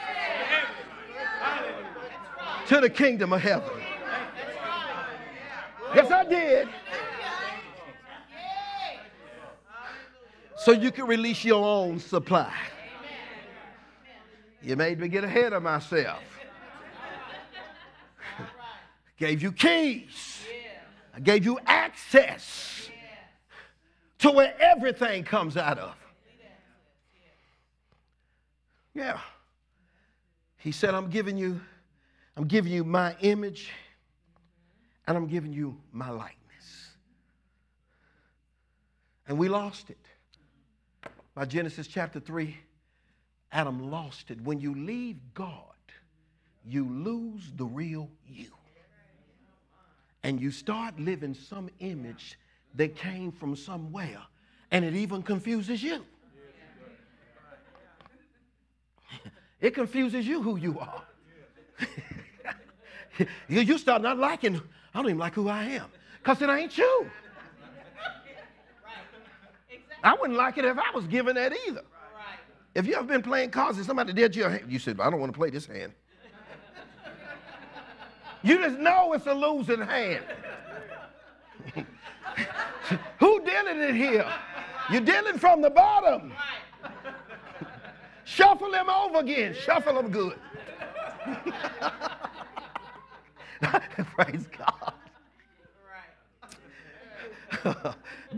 [2.68, 3.70] to the kingdom of heaven.
[5.94, 6.68] Yes, I did.
[10.58, 12.54] So you can release your own supply.
[14.62, 16.22] You made me get ahead of myself.
[19.18, 20.39] Gave you keys.
[21.20, 22.90] I gave you access
[24.20, 25.94] to where everything comes out of.
[28.94, 29.20] Yeah.
[30.56, 31.60] He said, I'm giving you,
[32.38, 33.70] I'm giving you my image
[35.08, 36.36] and I'm giving you my likeness.
[39.28, 39.98] And we lost it.
[41.36, 42.56] By Genesis chapter 3,
[43.52, 44.40] Adam lost it.
[44.40, 45.76] When you leave God,
[46.66, 48.54] you lose the real you.
[50.24, 52.38] And you start living some image
[52.76, 54.22] that came from somewhere,
[54.72, 56.06] and it even confuses you.
[59.62, 61.04] It confuses you who you are.
[63.50, 65.88] you start not liking, I don't even like who I am,
[66.20, 67.10] because it ain't you.
[70.02, 71.84] I wouldn't like it if I was given that either.
[72.76, 75.20] If you ever been playing cards and somebody did your hand, you said, I don't
[75.20, 75.92] want to play this hand.
[78.44, 80.24] You just know it's a losing hand.
[83.20, 84.26] Who dealing it here?
[84.92, 86.34] You're dealing from the bottom.
[88.24, 89.54] Shuffle them over again.
[89.54, 90.38] Shuffle them good.
[94.16, 94.94] Praise God.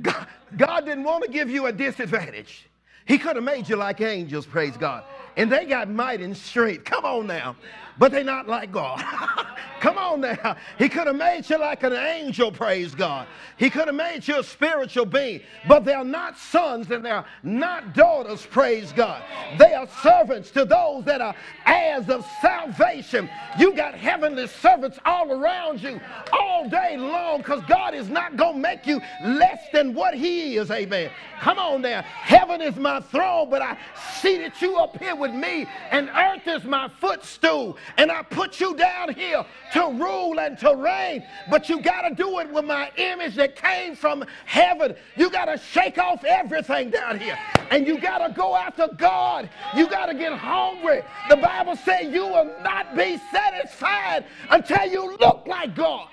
[0.01, 0.27] God.
[0.57, 2.67] God didn't want to give you a disadvantage.
[3.05, 5.03] He could have made you like angels, praise God.
[5.37, 6.83] And they got might and strength.
[6.85, 7.55] Come on now.
[7.97, 9.03] But they're not like God.
[9.81, 10.55] Come on now.
[10.77, 13.27] He could have made you like an angel, praise God.
[13.57, 15.41] He could have made you a spiritual being.
[15.67, 19.23] But they're not sons and they're not daughters, praise God.
[19.57, 23.27] They are servants to those that are heirs of salvation.
[23.57, 25.99] You got heavenly servants all around you
[26.31, 30.57] all day long because God is not going to make you less than what He
[30.57, 31.09] is, amen.
[31.39, 32.03] Come on now.
[32.03, 33.75] Heaven is my throne, but I
[34.19, 37.77] seated you up here with me, and earth is my footstool.
[37.97, 39.43] And I put you down here
[39.73, 41.23] to rule and to reign.
[41.49, 44.95] But you got to do it with my image that came from heaven.
[45.15, 47.37] You got to shake off everything down here.
[47.69, 49.49] And you got to go after God.
[49.75, 51.01] You got to get hungry.
[51.29, 56.07] The Bible says you will not be satisfied until you look like God.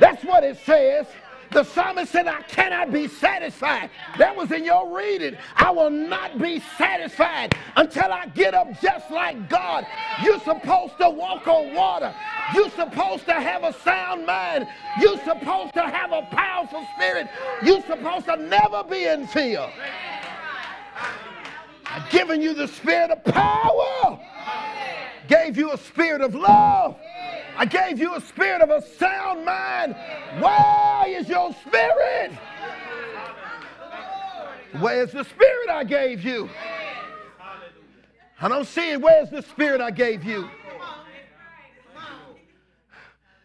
[0.00, 1.06] That's what it says.
[1.54, 3.88] The psalmist said, I cannot be satisfied.
[4.18, 5.36] That was in your reading.
[5.54, 9.86] I will not be satisfied until I get up just like God.
[10.24, 12.12] You're supposed to walk on water.
[12.54, 14.66] You're supposed to have a sound mind.
[15.00, 17.28] You're supposed to have a powerful spirit.
[17.62, 19.70] You're supposed to never be in fear.
[21.86, 24.18] I've given you the spirit of power,
[25.28, 26.96] gave you a spirit of love
[27.56, 29.94] I gave you a spirit of a sound mind.
[30.40, 32.32] Where is your spirit?
[34.80, 36.50] Where's the spirit I gave you?
[38.40, 39.00] I don't see it.
[39.00, 40.50] Where's the spirit I gave you?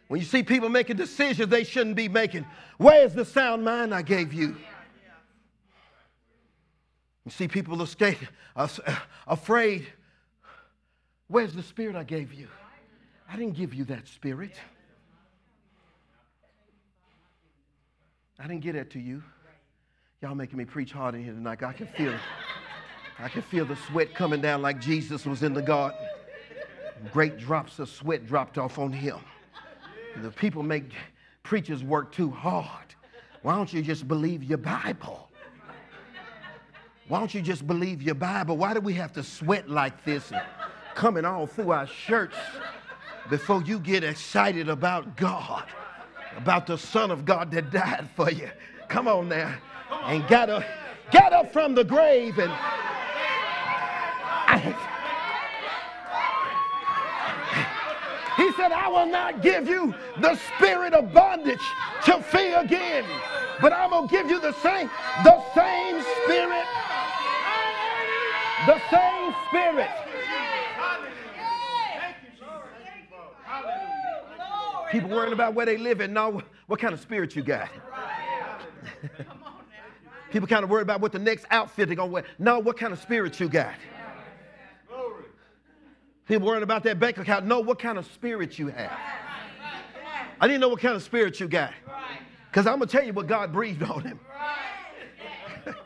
[0.07, 2.47] When you see people making decisions they shouldn't be making,
[2.77, 4.57] where's the sound mind I gave you?
[7.25, 8.17] You see people escape,
[8.55, 8.67] uh,
[9.27, 9.85] afraid.
[11.29, 12.47] Where's the spirit I gave you?
[13.31, 14.53] I didn't give you that spirit.
[18.39, 19.21] I didn't get that to you.
[20.21, 21.61] Y'all making me preach hard in here tonight.
[21.61, 22.19] I can feel it.
[23.19, 25.99] I can feel the sweat coming down like Jesus was in the garden.
[27.13, 29.19] Great drops of sweat dropped off on him.
[30.17, 30.93] The people make
[31.43, 32.95] preachers work too hard.
[33.43, 35.29] Why don't you just believe your Bible?
[37.07, 38.57] Why don't you just believe your Bible?
[38.57, 40.41] Why do we have to sweat like this and
[40.99, 42.35] coming all through our shirts?
[43.29, 45.65] before you get excited about God,
[46.35, 48.49] about the Son of God that died for you.
[48.87, 49.55] Come on now.
[50.05, 50.63] And got up,
[51.11, 52.51] got up from the grave and
[58.37, 61.59] he said, I will not give you the spirit of bondage
[62.05, 63.05] to fear again,
[63.61, 64.89] but I'm going to give you the same,
[65.23, 66.65] the same spirit,
[68.65, 70.08] the same spirit
[74.91, 77.69] People worrying about where they live and know what kind of spirit you got.
[80.31, 82.23] People kind of worried about what the next outfit they're going to wear.
[82.37, 83.73] Know what kind of spirit you got.
[86.27, 87.45] People worrying about that bank account.
[87.45, 88.95] Know what kind of spirit you have.
[90.39, 91.73] I didn't know what kind of spirit you got.
[92.49, 94.19] Because I'm going to tell you what God breathed on him.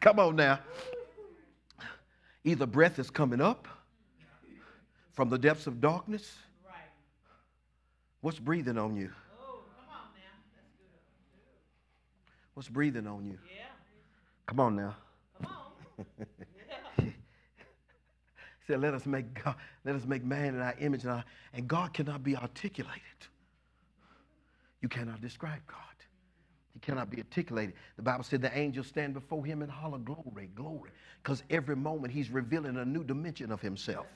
[0.00, 0.60] Come on now.
[2.44, 3.68] Either breath is coming up
[5.12, 6.36] from the depths of darkness
[8.20, 9.10] What's breathing on you?
[12.54, 13.38] What's breathing on you?
[14.46, 14.96] Come on now.
[16.98, 17.12] he
[18.66, 21.68] said, let us make God, let us make man in our image and, our, and
[21.68, 23.02] God cannot be articulated.
[24.80, 25.78] You cannot describe God.
[26.72, 27.74] He cannot be articulated.
[27.96, 30.90] The Bible said the angels stand before him and holler, Glory, glory.
[31.22, 34.06] Because every moment he's revealing a new dimension of himself.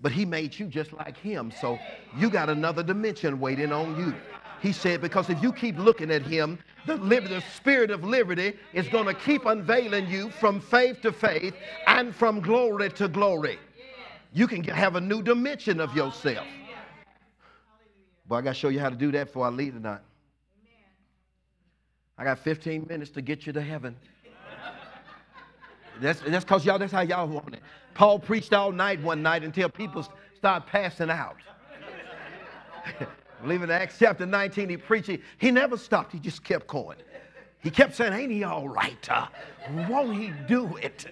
[0.00, 1.52] But he made you just like him.
[1.60, 1.78] So
[2.16, 4.14] you got another dimension waiting on you.
[4.60, 8.88] He said, because if you keep looking at him, the, the spirit of liberty is
[8.88, 11.54] going to keep unveiling you from faith to faith
[11.86, 13.58] and from glory to glory.
[14.32, 16.46] You can have a new dimension of yourself.
[18.28, 20.00] But I got to show you how to do that before I leave tonight.
[22.18, 23.96] I got 15 minutes to get you to heaven.
[26.00, 27.60] That's that's because y'all, that's how y'all want it.
[27.94, 31.36] Paul preached all night one night until people start passing out.
[33.42, 35.10] believe in Acts chapter 19, he preached.
[35.38, 36.12] He never stopped.
[36.12, 36.98] He just kept going.
[37.60, 39.08] He kept saying, Ain't he all right?
[39.10, 39.26] Uh,
[39.88, 41.06] won't he do it?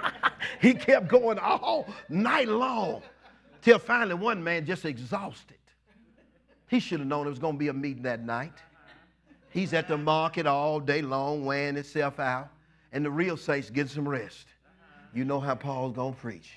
[0.60, 3.02] he kept going all night long
[3.62, 5.56] till finally one man just exhausted.
[6.68, 8.54] He should have known it was going to be a meeting that night.
[9.50, 12.48] He's at the market all day long, wearing himself out,
[12.92, 14.46] and the real saints get some rest.
[15.14, 16.52] You know how Paul's going to preach.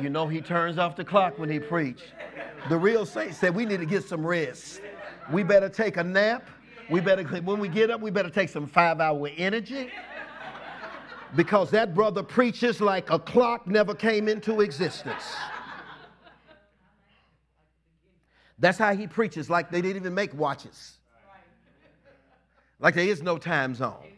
[0.00, 2.00] You know he turns off the clock when he preach.
[2.68, 4.80] The real saints said we need to get some rest.
[5.32, 6.48] We better take a nap.
[6.90, 9.90] We better when we get up, we better take some five-hour energy.
[11.36, 15.34] Because that brother preaches like a clock never came into existence.
[18.58, 20.98] That's how he preaches, like they didn't even make watches.
[22.80, 24.13] Like there is no time zone.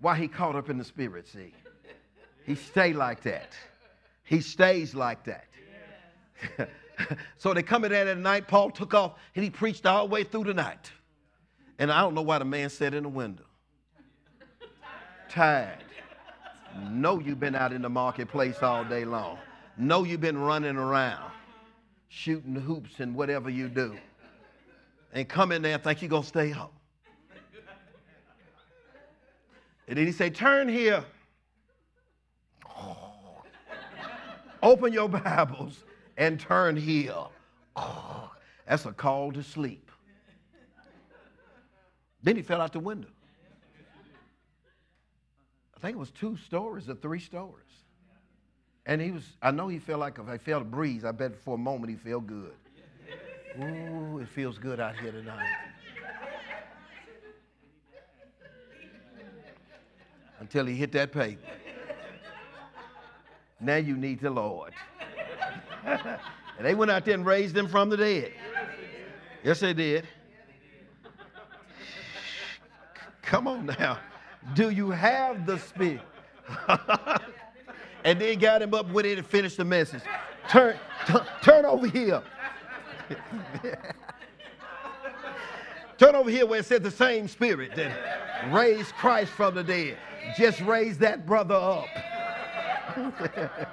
[0.00, 1.54] Why he caught up in the spirit, see?
[2.44, 3.52] He stayed like that.
[4.24, 5.46] He stays like that.
[7.38, 8.48] so they come in there at night.
[8.48, 10.90] Paul took off and he preached all the way through the night.
[11.78, 13.44] And I don't know why the man sat in the window.
[15.28, 15.78] Tired.
[16.90, 19.38] Know you've been out in the marketplace all day long.
[19.76, 21.30] Know you've been running around
[22.08, 23.96] shooting hoops and whatever you do.
[25.12, 26.70] And come in there and think you're going to stay home.
[29.86, 31.04] And then he say, turn here.
[34.62, 35.84] Open your Bibles
[36.16, 37.14] and turn here.
[38.66, 39.90] that's a call to sleep.
[42.22, 43.08] Then he fell out the window.
[45.76, 47.60] I think it was two stories or three stories.
[48.86, 51.36] And he was, I know he felt like if I felt a breeze, I bet
[51.36, 52.52] for a moment he felt good.
[53.62, 55.46] Ooh, it feels good out here tonight.
[60.44, 61.40] Until he hit that paper.
[63.60, 64.74] Now you need the Lord.
[65.86, 66.18] and
[66.60, 68.30] they went out there and raised him from the dead.
[69.42, 70.06] Yes, they did.
[73.22, 73.98] Come on now.
[74.52, 76.02] Do you have the Spirit?
[78.04, 80.02] and then got him up with it and finished the message.
[80.50, 80.76] Turn,
[81.06, 82.22] t- turn over here.
[85.96, 89.96] turn over here where it said the same spirit that raised Christ from the dead.
[90.36, 91.86] Just raise that brother up.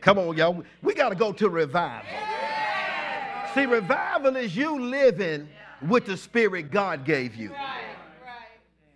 [0.00, 0.62] Come on, y'all.
[0.82, 2.08] We got to go to revival.
[3.54, 5.48] See, revival is you living
[5.88, 7.52] with the spirit God gave you.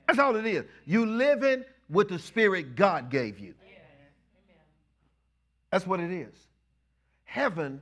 [0.07, 0.65] That's all it is.
[0.87, 3.55] You living with the spirit God gave you.
[5.71, 6.35] That's what it is.
[7.25, 7.81] Heaven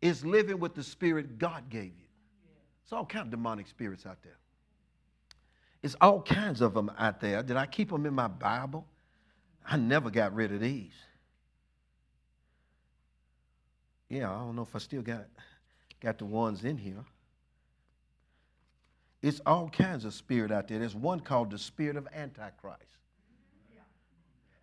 [0.00, 2.06] is living with the spirit God gave you.
[2.84, 4.38] It's all kind of demonic spirits out there.
[5.82, 7.42] It's all kinds of them out there.
[7.42, 8.86] Did I keep them in my Bible?
[9.66, 10.94] I never got rid of these.
[14.08, 15.26] Yeah, I don't know if I still got
[16.00, 17.04] got the ones in here.
[19.20, 20.78] It's all kinds of spirit out there.
[20.78, 22.84] There's one called the spirit of Antichrist.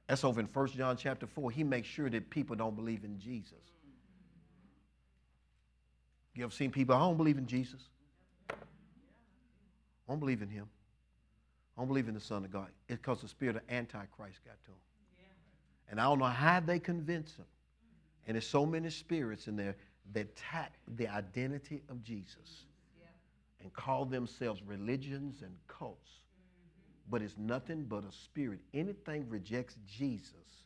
[0.07, 1.51] That's over in 1 John chapter 4.
[1.51, 3.53] He makes sure that people don't believe in Jesus.
[6.35, 7.81] You ever seen people, I don't believe in Jesus.
[8.49, 8.55] I
[10.07, 10.67] don't believe in him.
[11.77, 12.67] I don't believe in the Son of God.
[12.87, 14.77] It's because the spirit of Antichrist got to him.
[15.89, 17.45] And I don't know how they convince him.
[18.27, 19.75] And there's so many spirits in there
[20.13, 22.65] that attack the identity of Jesus
[23.61, 26.09] and call themselves religions and cults
[27.09, 28.59] but it's nothing but a spirit.
[28.73, 30.63] Anything rejects Jesus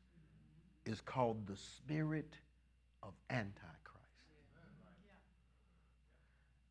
[0.86, 2.34] is called the spirit
[3.04, 3.66] of Antichrist.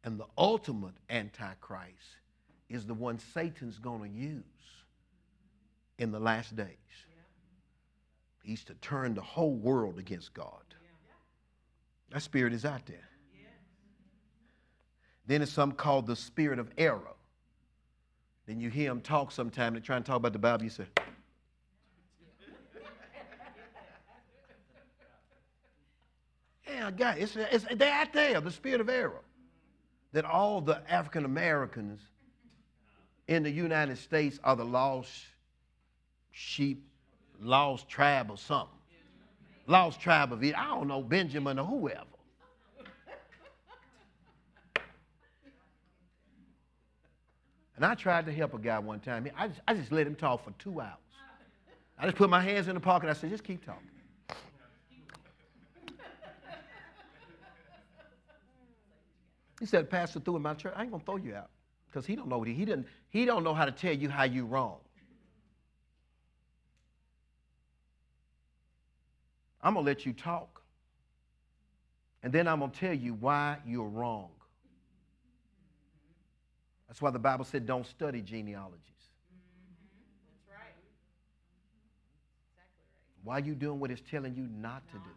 [0.05, 2.17] And the ultimate Antichrist
[2.69, 4.43] is the one Satan's going to use
[5.99, 6.67] in the last days.
[8.43, 10.63] He's to turn the whole world against God.
[12.11, 13.09] That spirit is out there.
[15.27, 17.15] Then it's something called the spirit of error.
[18.47, 20.87] Then you hear them talk sometime, they try and talk about the Bible, you say,
[26.67, 29.23] Yeah, God, it's, it's, they're out there, the spirit of error.
[30.13, 32.01] That all the African Americans
[33.29, 35.13] in the United States are the lost
[36.33, 36.83] sheep,
[37.41, 38.75] lost tribe or something.
[39.67, 40.59] Lost tribe of it.
[40.59, 42.05] I don't know, Benjamin or whoever.
[47.77, 49.31] And I tried to help a guy one time.
[49.37, 50.95] I just, I just let him talk for two hours.
[51.97, 53.09] I just put my hands in the pocket.
[53.09, 53.83] I said, just keep talking.
[59.61, 61.51] He said, Pastor, through in my church, I ain't gonna throw you out.
[61.99, 64.09] Because he don't know what he, he didn't, he don't know how to tell you
[64.09, 64.77] how you wrong.
[69.61, 70.63] I'm gonna let you talk.
[72.23, 74.29] And then I'm gonna tell you why you're wrong.
[76.87, 78.79] That's why the Bible said don't study genealogies.
[80.47, 80.75] That's right.
[82.55, 82.87] Exactly
[83.25, 83.25] right.
[83.25, 85.11] Why are you doing what it's telling you not to do?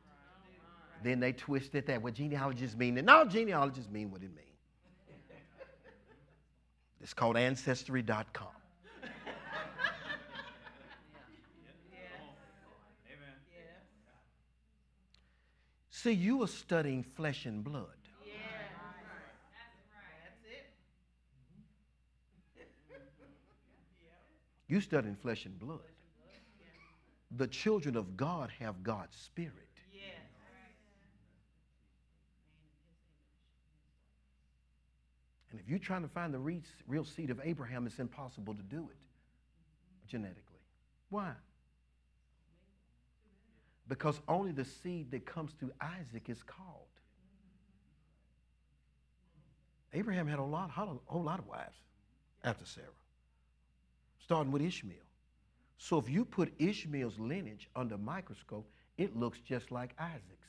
[1.04, 2.98] Then they twist it that what genealogists mean.
[2.98, 4.51] And all genealogists mean what it means.
[7.02, 8.48] It's called Ancestry.com.
[15.90, 17.86] See, you are studying flesh and blood.
[24.68, 25.80] You studying flesh and blood.
[27.36, 29.71] The children of God have God's spirit.
[35.52, 38.88] And if you're trying to find the real seed of Abraham, it's impossible to do
[38.90, 38.98] it
[40.08, 40.60] genetically.
[41.10, 41.34] Why?
[43.88, 46.88] Because only the seed that comes through Isaac is called.
[49.94, 51.76] Abraham had a, lot, a whole lot of wives
[52.46, 52.88] after Sarah,
[54.24, 54.96] starting with Ishmael.
[55.78, 60.48] So if you put Ishmael's lineage under microscope, it looks just like Isaac's,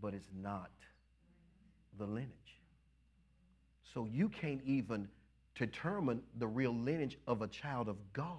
[0.00, 0.70] but it's not
[1.98, 2.55] the lineage.
[3.92, 5.08] So you can't even
[5.54, 8.36] determine the real lineage of a child of God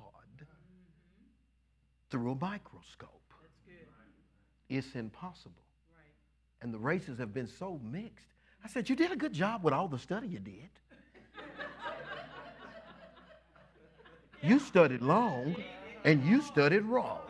[2.09, 3.11] through a microscope.
[4.69, 5.63] It's impossible.
[5.95, 6.13] Right.
[6.61, 8.25] And the races have been so mixed.
[8.63, 10.69] I said, You did a good job with all the study you did.
[14.43, 15.55] you studied long
[16.03, 17.26] and you studied wrong.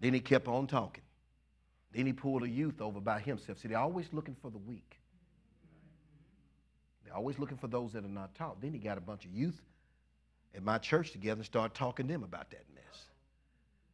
[0.00, 1.02] Then he kept on talking.
[1.92, 3.58] Then he pulled a youth over by himself.
[3.58, 4.98] See, they're always looking for the weak.
[7.04, 8.60] They're always looking for those that are not taught.
[8.60, 9.60] Then he got a bunch of youth
[10.54, 13.06] at my church together and started talking to them about that mess.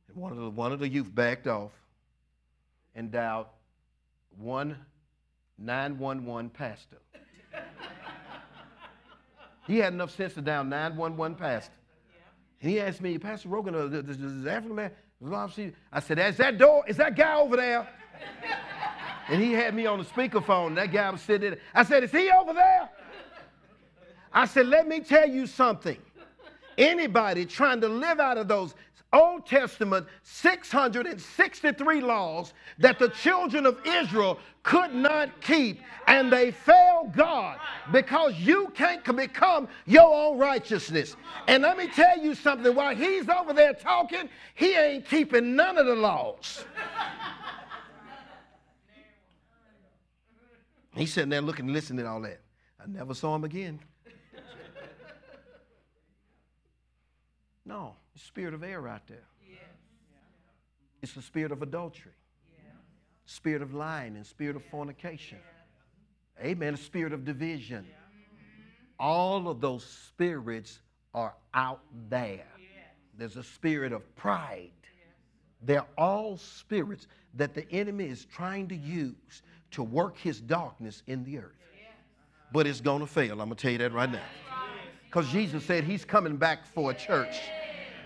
[0.08, 1.70] And one of the, one of the youth backed off
[2.94, 3.46] and dialed
[4.36, 4.76] one
[5.58, 6.98] 911 pastor.
[9.66, 11.72] he had enough sense to dial 911 pastor.
[12.60, 14.90] And he asked me, Pastor Rogan, uh, this, this African man,
[15.92, 17.88] I said, is that door, is that guy over there?
[19.28, 20.74] and he had me on the speakerphone.
[20.74, 21.60] That guy was sitting there.
[21.74, 22.88] I said, is he over there?
[24.32, 25.96] I said, let me tell you something.
[26.76, 28.74] Anybody trying to live out of those
[29.14, 37.14] Old Testament 663 laws that the children of Israel could not keep, and they failed
[37.14, 37.58] God
[37.92, 41.14] because you can't become your own righteousness.
[41.46, 45.78] And let me tell you something while he's over there talking, he ain't keeping none
[45.78, 46.64] of the laws.
[50.96, 52.40] He's sitting there looking, listening to all that.
[52.80, 53.78] I never saw him again.
[57.64, 59.26] No, the spirit of error out there.
[61.02, 62.12] It's the spirit of adultery,
[63.26, 65.38] spirit of lying, and spirit of fornication.
[66.42, 66.74] Amen.
[66.74, 67.86] A spirit of division.
[68.98, 70.78] All of those spirits
[71.12, 72.46] are out there.
[73.18, 74.70] There's a spirit of pride.
[75.62, 79.42] They're all spirits that the enemy is trying to use
[79.72, 81.52] to work his darkness in the earth.
[82.52, 83.32] But it's going to fail.
[83.40, 84.22] I'm going to tell you that right now.
[85.04, 87.36] Because Jesus said he's coming back for a church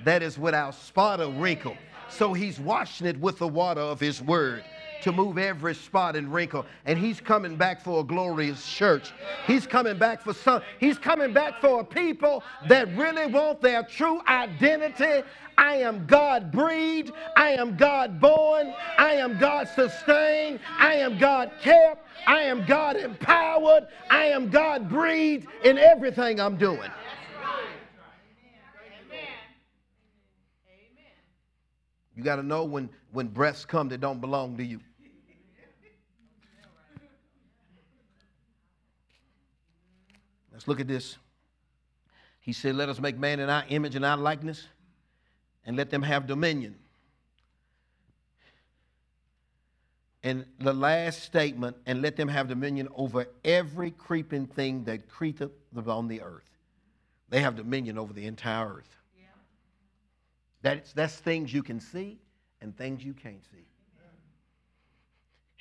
[0.04, 1.76] that is without spot or wrinkle.
[2.08, 4.64] So he's washing it with the water of his word
[5.02, 6.66] to move every spot and wrinkle.
[6.84, 9.12] And he's coming back for a glorious church.
[9.46, 13.82] He's coming back for some, he's coming back for a people that really want their
[13.84, 15.26] true identity.
[15.56, 17.12] I am God breed.
[17.36, 18.72] I am God born.
[18.96, 20.60] I am God sustained.
[20.78, 22.06] I am God kept.
[22.26, 23.88] I am God empowered.
[24.10, 26.90] I am God breed in everything I'm doing.
[32.18, 34.80] You got to know when, when breaths come that don't belong to you.
[40.52, 41.16] Let's look at this.
[42.40, 44.66] He said, Let us make man in our image and our likeness,
[45.64, 46.74] and let them have dominion.
[50.24, 55.52] And the last statement, and let them have dominion over every creeping thing that creepeth
[55.86, 56.50] on the earth.
[57.28, 58.97] They have dominion over the entire earth.
[60.62, 62.18] That's, that's things you can see
[62.60, 63.66] and things you can't see.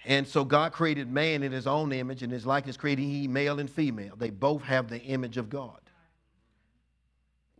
[0.05, 3.59] And so God created man in his own image, and his likeness created he male
[3.59, 4.15] and female.
[4.15, 5.81] They both have the image of God.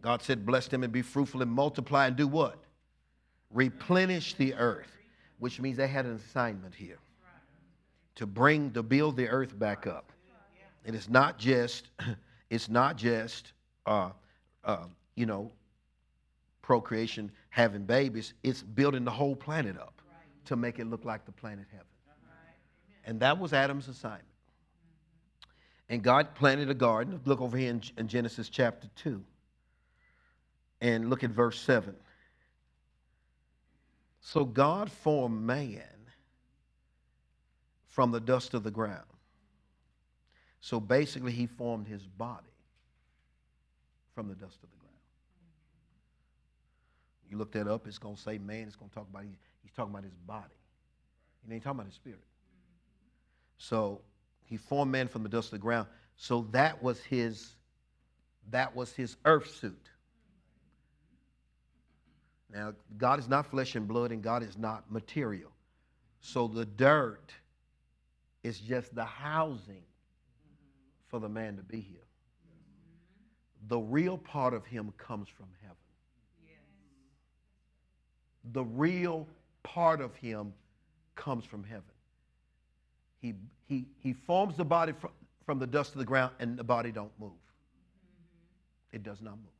[0.02, 2.64] God said, Bless them and be fruitful and multiply and do what?
[3.52, 4.92] Replenish the earth,
[5.40, 7.00] which means they had an assignment here
[8.16, 10.12] to bring, to build the earth back up.
[10.86, 11.90] And it's not just,
[12.50, 13.52] it's not just,
[13.86, 14.12] uh,
[14.64, 14.86] uh,
[15.16, 15.52] you know,
[16.68, 18.34] procreation, having babies.
[18.44, 20.02] It's building the whole planet up
[20.44, 21.88] to make it look like the planet heaven.
[23.06, 24.26] And that was Adam's assignment.
[25.88, 27.22] And God planted a garden.
[27.24, 29.24] Look over here in, in Genesis chapter 2
[30.82, 31.96] and look at verse 7.
[34.20, 35.84] So God formed man
[37.88, 39.06] from the dust of the ground.
[40.60, 42.44] So basically, he formed his body
[44.14, 44.87] from the dust of the ground.
[47.30, 49.24] You look that up, it's going to say man, it's going to talk about,
[49.62, 50.54] he's talking about his body.
[51.48, 52.24] He ain't talking about his spirit.
[53.58, 54.02] So
[54.44, 55.88] he formed man from the dust of the ground.
[56.16, 57.56] So that was his,
[58.50, 59.90] that was his earth suit.
[62.54, 65.52] Now, God is not flesh and blood, and God is not material.
[66.22, 67.34] So the dirt
[68.44, 69.84] is just the housing
[71.08, 72.00] for the man to be here.
[73.68, 75.76] The real part of him comes from heaven.
[78.54, 79.28] The real
[79.64, 80.54] part of him
[81.16, 81.84] comes from heaven.
[83.20, 83.34] He,
[83.68, 85.12] he, he forms the body from,
[85.46, 87.32] from the dust of the ground, and the body don't move.
[88.92, 89.52] It does not move.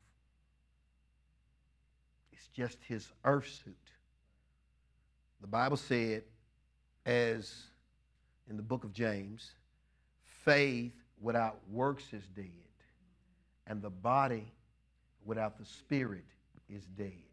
[2.32, 3.76] It's just his earth suit.
[5.42, 6.24] The Bible said,
[7.06, 7.54] as
[8.50, 9.52] in the book of James,
[10.44, 12.46] faith without works is dead,
[13.66, 14.52] and the body
[15.26, 16.26] without the spirit
[16.70, 17.27] is dead.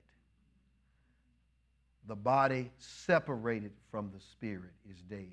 [2.06, 5.32] The body separated from the spirit is dead.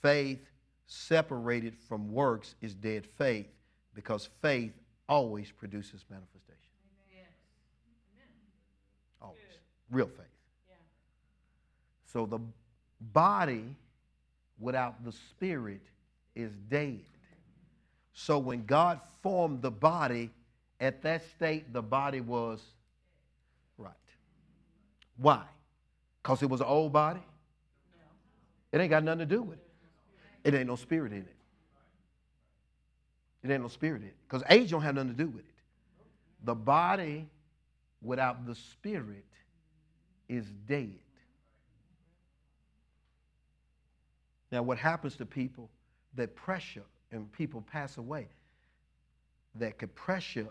[0.00, 0.40] Faith
[0.86, 3.46] separated from works is dead faith
[3.94, 4.72] because faith
[5.08, 6.42] always produces manifestation.
[9.20, 9.38] Always.
[9.90, 10.26] Real faith.
[10.68, 10.74] Yeah.
[12.04, 12.40] So the
[13.12, 13.64] body
[14.58, 15.82] without the spirit
[16.34, 17.00] is dead.
[18.12, 20.30] So when God formed the body,
[20.80, 22.60] at that state, the body was
[23.78, 23.92] right.
[25.16, 25.44] Why?
[26.22, 27.20] Because it was an old body?
[28.70, 29.68] It ain't got nothing to do with it.
[30.44, 31.36] It ain't no spirit in it.
[33.42, 34.16] It ain't no spirit in it.
[34.28, 35.54] Because age don't have nothing to do with it.
[36.44, 37.28] The body
[38.00, 39.24] without the spirit
[40.28, 40.98] is dead.
[44.50, 45.70] Now, what happens to people
[46.14, 48.28] that pressure and people pass away
[49.54, 50.48] that could pressure,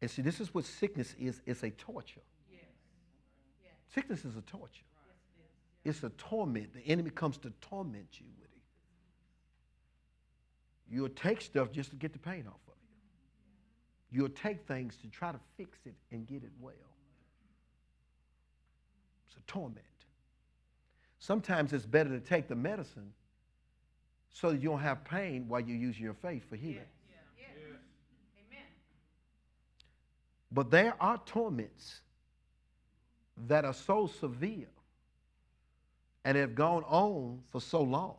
[0.00, 2.20] and see, this is what sickness is it's a torture.
[3.94, 4.84] Sickness is a torture,
[5.84, 6.74] it's a torment.
[6.74, 8.62] The enemy comes to torment you with it.
[10.90, 12.74] You'll take stuff just to get the pain off of
[14.10, 16.74] you, you'll take things to try to fix it and get it well.
[19.28, 19.84] It's a torment.
[21.18, 23.12] Sometimes it's better to take the medicine
[24.30, 26.76] so that you don't have pain while you're using your faith for healing.
[26.76, 27.16] Yeah.
[27.38, 27.46] Yeah.
[27.58, 27.76] Yeah.
[28.48, 28.66] Amen.
[30.52, 32.00] But there are torments
[33.46, 34.68] that are so severe
[36.24, 38.16] and have gone on for so long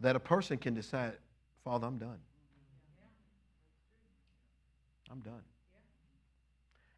[0.00, 1.14] that a person can decide,
[1.64, 2.18] Father, I'm done.
[5.10, 5.42] I'm done.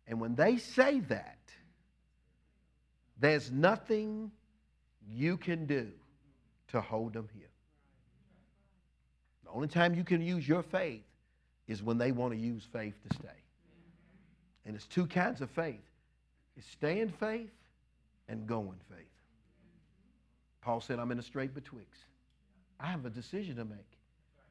[0.06, 1.38] And when they say that,
[3.18, 4.32] there's nothing
[5.08, 5.88] you can do
[6.68, 7.50] to hold them here.
[9.44, 11.04] The only time you can use your faith
[11.68, 13.28] is when they want to use faith to stay.
[14.66, 15.80] And it's two kinds of faith.
[16.60, 17.54] It's stay in faith
[18.28, 19.08] and go in faith.
[20.60, 22.04] Paul said, I'm in a strait betwixt.
[22.78, 23.78] I have a decision to make.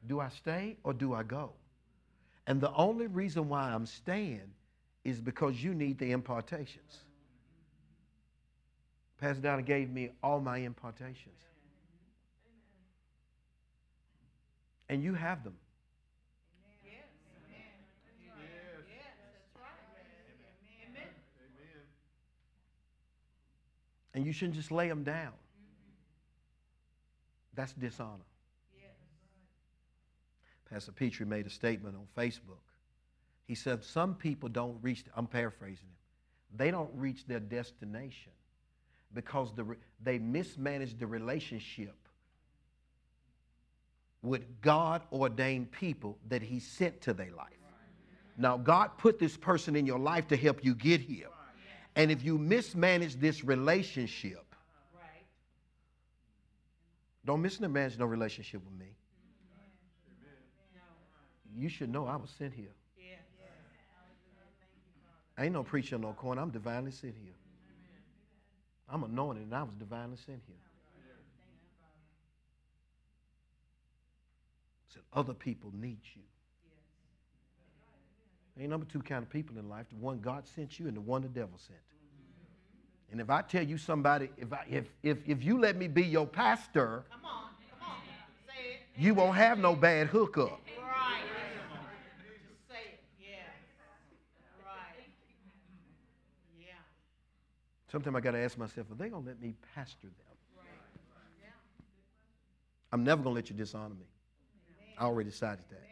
[0.08, 1.52] Do I stay or do I go?
[2.48, 4.50] And the only reason why I'm staying
[5.04, 7.04] is because you need the impartations.
[9.18, 11.38] Pastor Donna gave me all my impartations.
[14.88, 15.54] And you have them.
[24.14, 25.32] And you shouldn't just lay them down.
[27.54, 28.24] That's dishonor.
[30.70, 32.62] Pastor Petrie made a statement on Facebook.
[33.46, 35.96] He said, Some people don't reach, I'm paraphrasing him,
[36.56, 38.32] they don't reach their destination
[39.12, 41.96] because the, they mismanage the relationship
[44.22, 47.48] with God ordained people that He sent to their life.
[48.36, 51.28] Now, God put this person in your life to help you get here.
[51.96, 54.54] And if you mismanage this relationship,
[54.94, 55.24] right.
[57.24, 58.94] don't mismanage no relationship with me.
[61.56, 62.72] You should know I was sent here.
[65.40, 66.42] Ain't no preacher no corner.
[66.42, 67.32] I'm divinely sent here.
[68.88, 70.56] I'm anointed and I was divinely sent here.
[74.92, 76.22] Said other people need you.
[78.60, 81.00] Ain't number two kind of people in life: the one God sent you and the
[81.00, 81.78] one the devil sent.
[83.10, 86.02] And if I tell you somebody, if I, if if if you let me be
[86.02, 87.96] your pastor, come on, come on.
[88.46, 89.02] Say it.
[89.02, 90.60] you won't have no bad hookup.
[90.78, 91.22] Right.
[92.46, 93.00] Just say it.
[93.18, 93.28] Yeah.
[94.64, 95.08] Right.
[96.60, 96.74] Yeah.
[97.90, 100.36] Sometimes I got to ask myself, are they gonna let me pastor them?
[100.58, 100.66] Right.
[101.40, 101.48] Yeah.
[102.92, 104.06] I'm never gonna let you dishonor me.
[104.98, 105.89] I already decided that.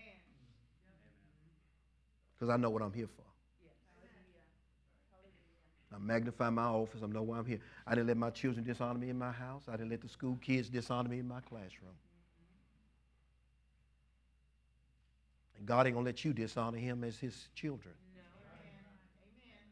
[2.39, 3.23] Because I know what I'm here for.
[5.93, 7.01] I magnify my office.
[7.03, 7.61] I know why I'm here.
[7.87, 9.63] I didn't let my children dishonor me in my house.
[9.69, 11.95] I didn't let the school kids dishonor me in my classroom.
[15.57, 17.95] And God ain't going to let you dishonor him as his children.
[18.15, 18.23] No.
[19.43, 19.65] Amen.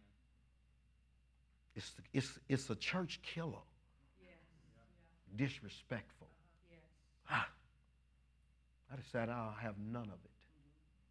[1.77, 3.63] It's, it's, it's a church killer.
[4.21, 5.51] Yes.
[5.51, 6.29] Disrespectful.
[7.31, 7.47] Ah.
[8.93, 10.36] I decided I'll have none of it.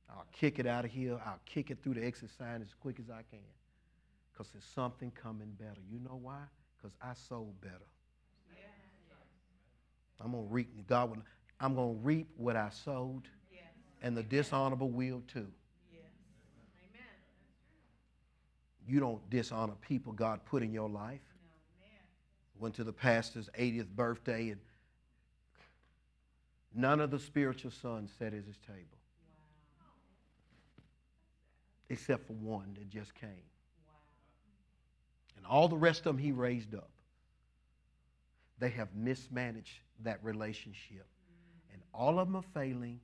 [0.10, 1.20] I'll kick it out of here.
[1.26, 3.40] I'll kick it through the exit sign as quick as I can.
[4.32, 5.82] Because there's something coming better.
[5.92, 6.42] You know why?
[6.78, 7.86] Because I sold better.
[10.22, 11.18] I'm gonna reap God will,
[11.60, 13.24] I'm gonna reap what I sowed,
[14.02, 15.40] and the dishonorable will too.
[15.40, 15.52] Amen.
[18.88, 21.20] You don't dishonor people God put in your life.
[22.58, 24.62] Went to the pastor's 80th birthday and
[26.76, 28.98] None of the spiritual sons sat at his table.
[31.90, 33.30] Except for one that just came.
[35.38, 36.90] And all the rest of them he raised up.
[38.60, 41.06] They have mismanaged that relationship.
[41.72, 43.00] And all of them are failing.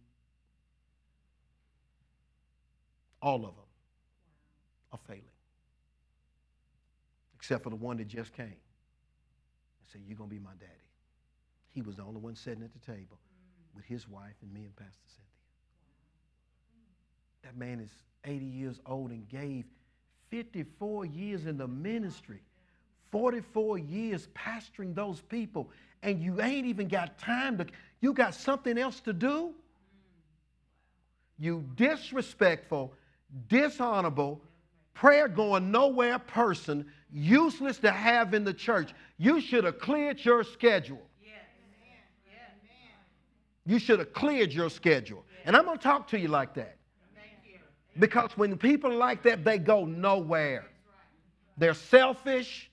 [3.21, 3.65] All of them
[4.93, 5.23] are failing.
[7.35, 8.55] Except for the one that just came and
[9.91, 10.71] said, You're going to be my daddy.
[11.73, 13.19] He was the only one sitting at the table
[13.75, 15.25] with his wife and me and Pastor Cynthia.
[17.43, 17.91] That man is
[18.25, 19.65] 80 years old and gave
[20.29, 22.41] 54 years in the ministry,
[23.11, 25.69] 44 years pastoring those people,
[26.03, 27.65] and you ain't even got time to,
[27.99, 29.53] you got something else to do?
[31.37, 32.93] You disrespectful,
[33.47, 34.41] dishonorable,
[34.93, 38.93] prayer going nowhere person, useless to have in the church.
[39.17, 41.01] You should have cleared your schedule.
[43.65, 45.23] You should have cleared your schedule.
[45.45, 46.77] And I'm going to talk to you like that.
[47.99, 50.65] Because when people like that, they go nowhere.
[51.57, 52.69] They're selfish.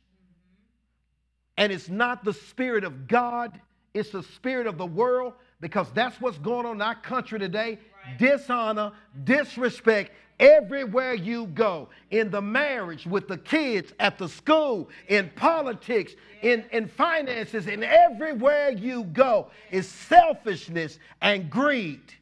[1.56, 3.60] And it's not the spirit of God,
[3.92, 7.80] it's the spirit of the world because that's what's going on in our country today.
[8.16, 8.92] Dishonor,
[9.24, 16.14] disrespect, everywhere you go in the marriage with the kids at the school in politics
[16.42, 22.14] in, in finances and everywhere you go is selfishness and greed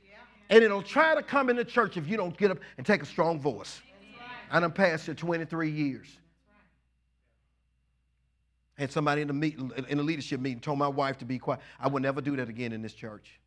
[0.50, 3.02] and it'll try to come in the church if you don't get up and take
[3.02, 3.80] a strong voice.
[4.50, 6.06] I done pastored 23 years.
[8.78, 11.60] And somebody in the meeting in the leadership meeting told my wife to be quiet.
[11.80, 13.40] I will never do that again in this church.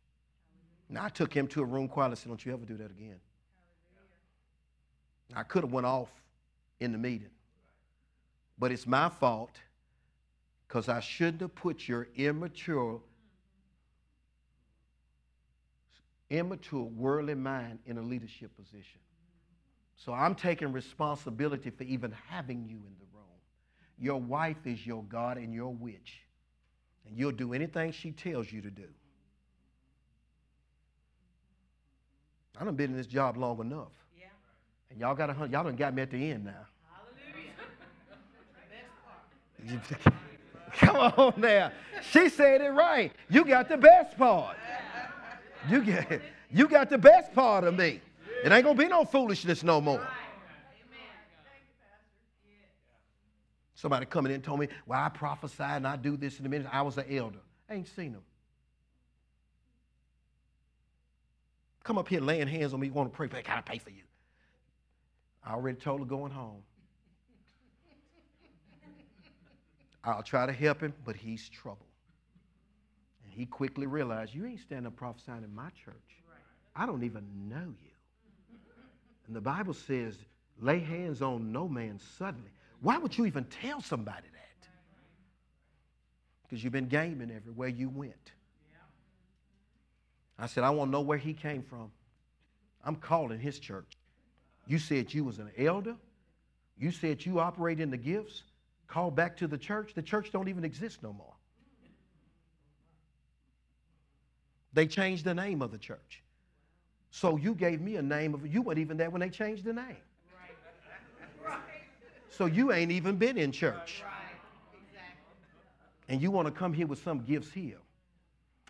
[0.88, 2.90] Now i took him to a room quietly and said don't you ever do that
[2.90, 3.20] again.
[5.34, 6.08] I could have went off
[6.80, 7.30] in the meeting.
[8.58, 9.52] But it's my fault
[10.66, 13.00] because I shouldn't have put your immature,
[16.30, 19.00] immature worldly mind in a leadership position.
[19.96, 23.24] So I'm taking responsibility for even having you in the room.
[23.98, 26.22] Your wife is your God and your witch.
[27.06, 28.88] And you'll do anything she tells you to do.
[32.58, 33.92] I done been in this job long enough.
[34.90, 36.66] And y'all got a hundred, y'all done got me at the end now.
[39.62, 40.12] Hallelujah.
[40.72, 41.72] Come on now.
[42.10, 43.12] She said it right.
[43.28, 44.56] You got the best part.
[45.68, 48.00] You get you got the best part of me.
[48.44, 50.06] It ain't gonna be no foolishness no more.
[53.74, 56.50] Somebody coming in and told me, well, I prophesy and I do this in the
[56.50, 56.70] ministry.
[56.72, 57.38] I was an elder.
[57.68, 58.22] I ain't seen them.
[61.82, 63.28] Come up here laying hands on me, want to pray.
[63.32, 64.02] I gotta pay for you.
[65.44, 66.62] I already told her going home.
[70.04, 71.86] I'll try to help him, but he's trouble.
[73.40, 75.94] He quickly realized, you ain't standing up prophesying in my church.
[76.76, 77.90] I don't even know you.
[79.26, 80.14] And the Bible says,
[80.60, 82.50] lay hands on no man suddenly.
[82.82, 84.68] Why would you even tell somebody that?
[86.42, 88.32] Because you've been gaming everywhere you went.
[90.38, 91.90] I said, I want to know where he came from.
[92.84, 93.96] I'm calling his church.
[94.66, 95.96] You said you was an elder.
[96.76, 98.42] You said you operate in the gifts.
[98.86, 99.94] Call back to the church.
[99.94, 101.32] The church don't even exist no more.
[104.72, 106.22] They changed the name of the church.
[107.10, 109.72] So you gave me a name of you weren't even there when they changed the
[109.72, 109.96] name.
[112.30, 114.02] So you ain't even been in church.
[116.08, 117.78] And you want to come here with some gifts here.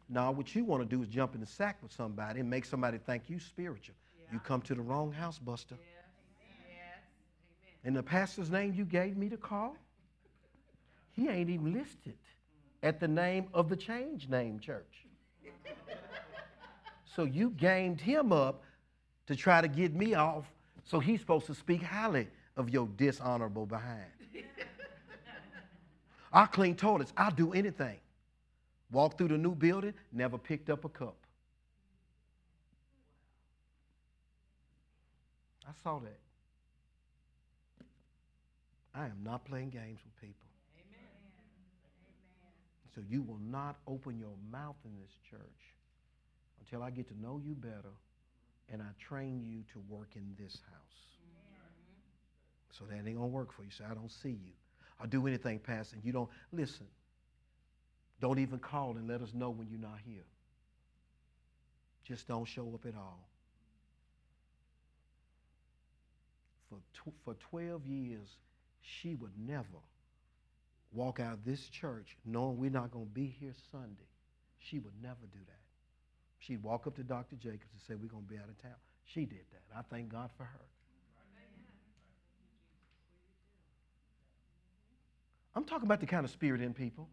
[0.08, 2.64] Now, what you want to do is jump in the sack with somebody and make
[2.64, 3.94] somebody think you spiritual.
[4.18, 4.34] Yeah.
[4.34, 5.76] You come to the wrong house, Buster.
[7.84, 9.76] And the pastor's name you gave me to call,
[11.12, 12.18] he ain't even listed
[12.82, 15.06] at the name of the change name church.
[17.20, 18.62] so you gamed him up
[19.26, 20.50] to try to get me off,
[20.84, 24.10] so he's supposed to speak highly of your dishonorable behind.
[26.32, 27.12] I'll clean toilets.
[27.18, 27.98] I'll do anything.
[28.90, 31.14] Walked through the new building, never picked up a cup.
[35.68, 36.20] I saw that.
[38.94, 40.48] I am not playing games with people.
[40.78, 41.06] Amen.
[42.94, 45.69] So you will not open your mouth in this church
[46.60, 47.94] until I get to know you better
[48.72, 51.00] and I train you to work in this house.
[52.78, 53.70] So that ain't gonna work for you.
[53.70, 54.52] So I don't see you.
[55.00, 55.96] I'll do anything, Pastor.
[56.02, 56.86] You don't listen.
[58.20, 60.26] Don't even call and let us know when you're not here.
[62.04, 63.28] Just don't show up at all.
[66.68, 68.28] For, tw- for 12 years,
[68.80, 69.64] she would never
[70.92, 74.08] walk out of this church knowing we're not going to be here Sunday.
[74.58, 75.59] She would never do that.
[76.40, 77.36] She'd walk up to Dr.
[77.36, 78.76] Jacobs and say, We're going to be out of town.
[79.04, 79.78] She did that.
[79.78, 80.60] I thank God for her.
[85.54, 87.08] I'm talking about the kind of spirit in people.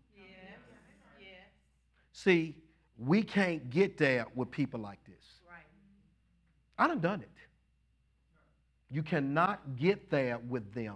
[2.14, 2.56] See,
[2.98, 5.24] we can't get there with people like this.
[5.48, 5.62] Right.
[6.78, 7.30] I done done it.
[8.90, 10.96] You cannot get there with them.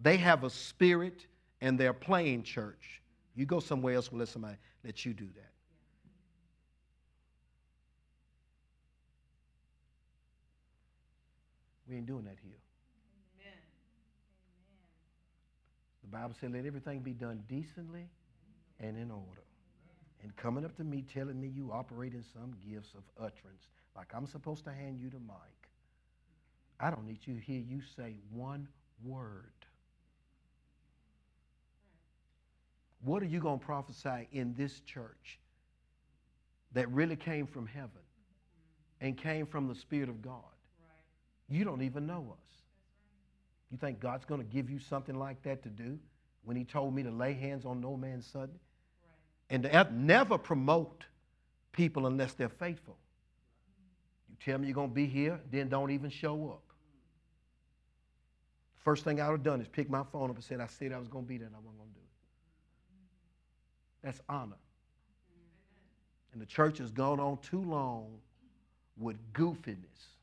[0.00, 1.26] They have a spirit
[1.60, 3.02] and they're playing church.
[3.34, 5.55] You go somewhere else and let somebody let you do that.
[11.88, 12.60] We ain't doing that here.
[13.40, 13.58] Amen.
[16.02, 18.08] The Bible said, let everything be done decently
[18.80, 19.46] and in order
[20.22, 24.08] and coming up to me telling me you operate in some gifts of utterance, like
[24.12, 25.70] I'm supposed to hand you the mic.
[26.80, 28.66] I don't need to hear you say one
[29.04, 29.52] word.
[33.02, 35.38] What are you going to prophesy in this church
[36.72, 37.90] that really came from heaven
[39.00, 40.42] and came from the Spirit of God?
[41.48, 42.56] You don't even know us.
[43.70, 45.98] You think God's going to give you something like that to do
[46.44, 48.58] when He told me to lay hands on no man's sudden?
[49.50, 51.04] and to never promote
[51.72, 52.96] people unless they're faithful.
[54.28, 56.62] You tell me you're going to be here, then don't even show up.
[58.76, 60.92] First thing I would have done is pick my phone up and said, I said
[60.92, 62.06] I was going to be there and I wasn't going to do it.
[64.02, 64.56] That's honor.
[66.32, 68.18] And the church has gone on too long
[68.96, 70.15] with goofiness.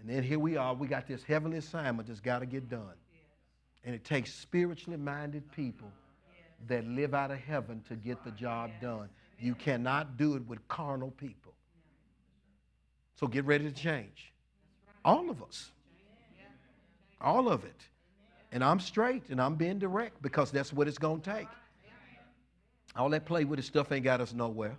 [0.00, 2.94] And then here we are, we got this heavenly assignment that's got to get done.
[3.84, 5.90] And it takes spiritually minded people
[6.66, 9.08] that live out of heaven to get the job done.
[9.40, 11.52] You cannot do it with carnal people.
[13.14, 14.32] So get ready to change.
[15.04, 15.70] All of us.
[17.20, 17.80] All of it.
[18.52, 21.48] And I'm straight and I'm being direct because that's what it's going to take.
[22.96, 24.76] All that play with this stuff ain't got us nowhere.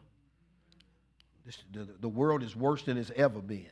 [1.45, 3.65] This, the, the world is worse than it's ever been.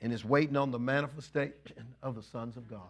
[0.00, 2.80] And is waiting on the manifestation of the sons of God.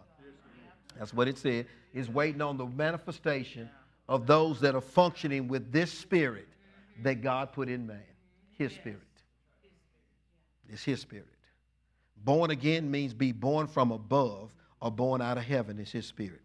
[0.97, 1.67] That's what it said.
[1.93, 3.69] Is waiting on the manifestation
[4.07, 6.47] of those that are functioning with this spirit
[7.03, 8.01] that God put in man.
[8.57, 8.99] His spirit.
[10.69, 11.27] It's his spirit.
[12.23, 15.79] Born again means be born from above or born out of heaven.
[15.79, 16.41] It's his spirit.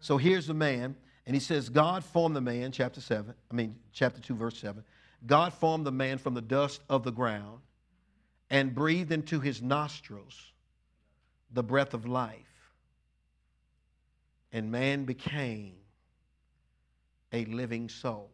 [0.00, 0.96] So here's the man,
[1.26, 4.82] and he says, God formed the man, chapter 7, I mean, chapter 2, verse 7.
[5.26, 7.60] God formed the man from the dust of the ground
[8.50, 10.52] and breathed into his nostrils
[11.52, 12.50] the breath of life
[14.52, 15.74] and man became
[17.32, 18.30] a living soul.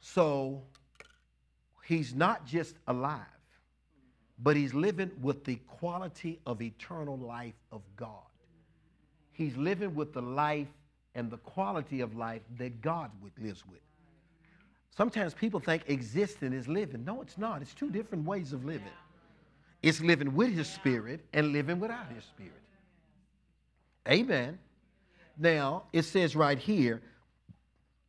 [0.00, 0.62] So
[1.84, 3.20] he's not just alive,
[4.38, 8.10] but he's living with the quality of eternal life of God.
[9.32, 10.68] He's living with the life
[11.14, 13.80] and the quality of life that God lives with.
[14.96, 17.04] Sometimes people think existing is living.
[17.04, 17.62] No, it's not.
[17.62, 18.92] It's two different ways of living.
[19.82, 22.52] It's living with his spirit and living without his spirit.
[24.08, 24.58] Amen.
[25.36, 27.02] Now, it says right here,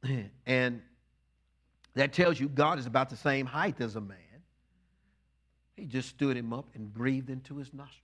[0.45, 0.81] and
[1.95, 4.17] that tells you God is about the same height as a man.
[5.75, 8.01] He just stood him up and breathed into his nostrils.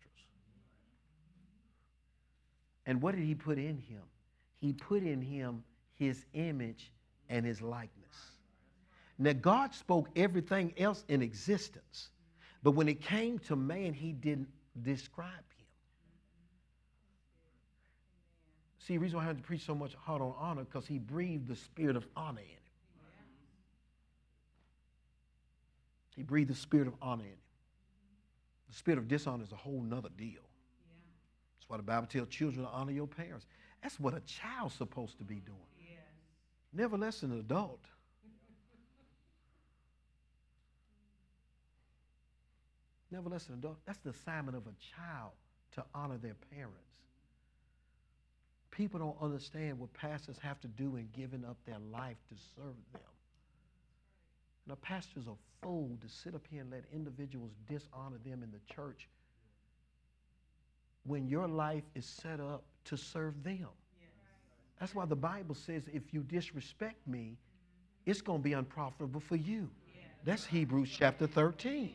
[2.85, 4.01] And what did he put in him?
[4.59, 5.63] He put in him
[5.97, 6.91] his image
[7.29, 8.00] and his likeness.
[9.21, 12.09] Now, God spoke everything else in existence,
[12.63, 14.47] but when it came to man, he didn't
[14.81, 15.65] describe him.
[18.79, 20.97] See, the reason why I had to preach so much hard on honor, because he
[20.97, 22.57] breathed the spirit of honor in him.
[26.15, 27.37] He breathed the spirit of honor in him.
[28.71, 30.41] The spirit of dishonor is a whole nother deal.
[31.59, 33.45] That's why the Bible tells children to honor your parents.
[33.83, 35.59] That's what a child's supposed to be doing.
[36.73, 37.85] Never less than an adult.
[43.11, 43.77] Never less than an adult.
[43.85, 45.31] That's the assignment of a child
[45.75, 46.77] to honor their parents.
[48.71, 52.75] People don't understand what pastors have to do in giving up their life to serve
[52.93, 53.01] them.
[54.65, 58.51] And a pastor's a fool to sit up here and let individuals dishonor them in
[58.51, 59.09] the church
[61.03, 63.67] when your life is set up to serve them.
[64.79, 67.37] That's why the Bible says if you disrespect me,
[68.05, 69.69] it's going to be unprofitable for you.
[70.23, 71.93] That's Hebrews chapter 13.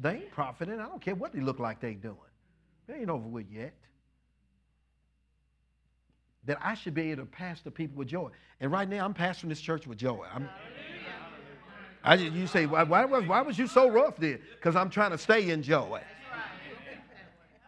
[0.00, 0.80] They ain't profiting.
[0.80, 2.16] I don't care what they look like they doing.
[2.86, 3.74] They ain't over with yet.
[6.44, 8.30] That I should be able to pastor people with joy.
[8.60, 10.24] And right now, I'm pastoring this church with joy.
[10.34, 10.48] I'm,
[12.02, 14.40] I, just, you say, why, why, why was you so rough then?
[14.56, 16.00] Because I'm trying to stay in joy.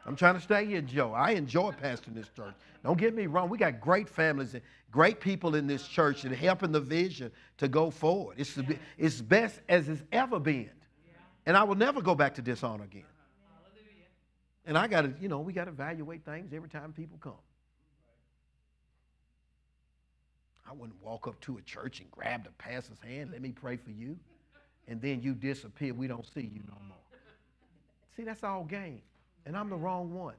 [0.06, 1.12] I'm trying to stay in joy.
[1.12, 2.54] I enjoy pastoring this church.
[2.82, 3.48] Don't get me wrong.
[3.48, 7.30] We got great families and great people in this church that are helping the vision
[7.58, 8.36] to go forward.
[8.38, 10.70] It's, the, it's best as it's ever been.
[11.46, 13.04] And I will never go back to dishonor again.
[14.66, 17.34] And I got to, you know, we got to evaluate things every time people come.
[20.66, 23.76] I wouldn't walk up to a church and grab the pastor's hand, let me pray
[23.76, 24.16] for you,
[24.88, 25.92] and then you disappear.
[25.92, 26.96] We don't see you no more.
[28.16, 29.02] See, that's all game.
[29.44, 30.34] And I'm the wrong one.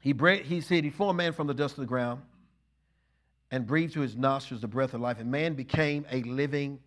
[0.00, 2.20] He, breathed, he said, He formed man from the dust of the ground
[3.54, 6.80] and breathed through his nostrils the breath of life, and man became a living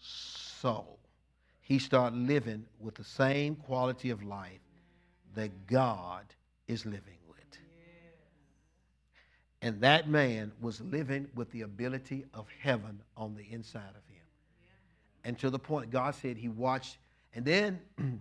[0.00, 0.98] soul.
[1.60, 4.58] He started living with the same quality of life
[5.36, 6.24] that God
[6.66, 7.38] is living with.
[9.62, 14.24] And that man was living with the ability of heaven on the inside of him.
[15.22, 16.98] And to the point, God said he watched,
[17.36, 17.78] and then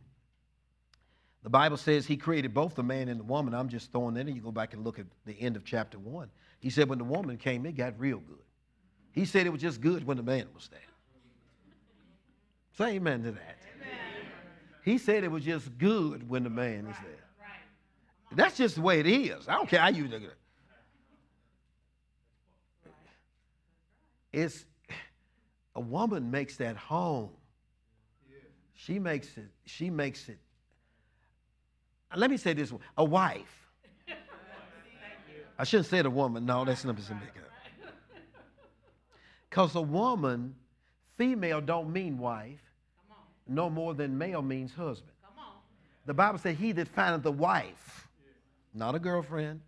[1.41, 3.55] the Bible says he created both the man and the woman.
[3.55, 4.35] I'm just throwing that in.
[4.35, 6.29] You go back and look at the end of chapter one.
[6.63, 8.37] He said when the woman came, it got real good.
[9.11, 10.79] He said it was just good when the man was there.
[12.77, 13.57] Say amen to that.
[14.85, 17.49] He said it was just good when the man is there.
[18.31, 19.49] That's just the way it is.
[19.49, 20.37] I don't care how you look at it.
[24.31, 24.65] It's
[25.75, 27.31] a woman makes that home.
[28.73, 30.39] She makes it, she makes it.
[32.15, 33.62] Let me say this a wife.
[35.57, 36.45] I shouldn't say the woman.
[36.45, 37.27] No, that's not something
[39.49, 40.55] Because a woman,
[41.17, 42.59] female don't mean wife
[43.47, 45.11] no more than male means husband.
[46.05, 48.07] The Bible said, He that findeth a wife,
[48.73, 49.61] not a girlfriend,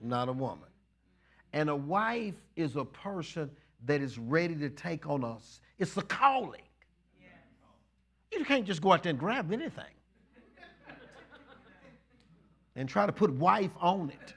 [0.00, 0.68] not a woman.
[1.52, 3.50] And a wife is a person
[3.84, 5.60] that is ready to take on us.
[5.78, 6.62] It's a calling.
[8.32, 9.84] You can't just go out there and grab anything
[12.74, 14.34] and try to put wife on it.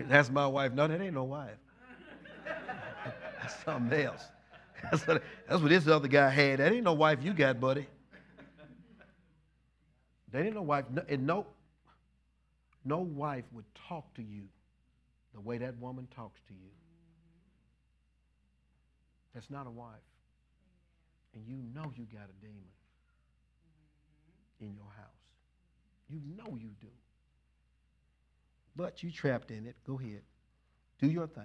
[0.08, 0.72] That's my wife.
[0.72, 1.58] No, that ain't no wife.
[3.42, 4.24] That's something else.
[4.90, 6.58] That's what, that's what this other guy had.
[6.58, 7.86] That ain't no wife you got, buddy.
[10.32, 10.86] That ain't no wife.
[10.90, 11.46] No, and no,
[12.82, 14.44] no wife would talk to you
[15.34, 16.70] the way that woman talks to you.
[19.34, 19.96] That's not a wife.
[21.34, 22.72] And you know you got a demon
[24.60, 25.20] in your house.
[26.08, 26.88] You know you do.
[28.80, 29.76] But you trapped in it.
[29.86, 30.22] Go ahead.
[30.98, 31.44] Do your thing.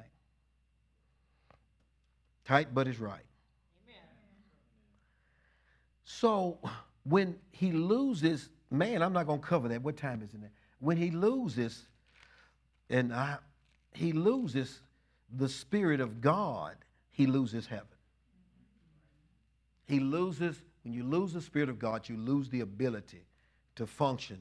[2.46, 3.26] Tight, but it's right.
[3.86, 4.08] Amen.
[6.06, 6.60] So
[7.04, 9.82] when he loses, man, I'm not going to cover that.
[9.82, 10.48] What time is it now?
[10.80, 11.86] When he loses,
[12.90, 13.36] and I,
[13.94, 14.80] he loses
[15.36, 16.78] the Spirit of God,
[17.12, 17.88] he loses heaven.
[19.88, 23.26] He loses, when you lose the Spirit of God, you lose the ability
[23.76, 24.38] to function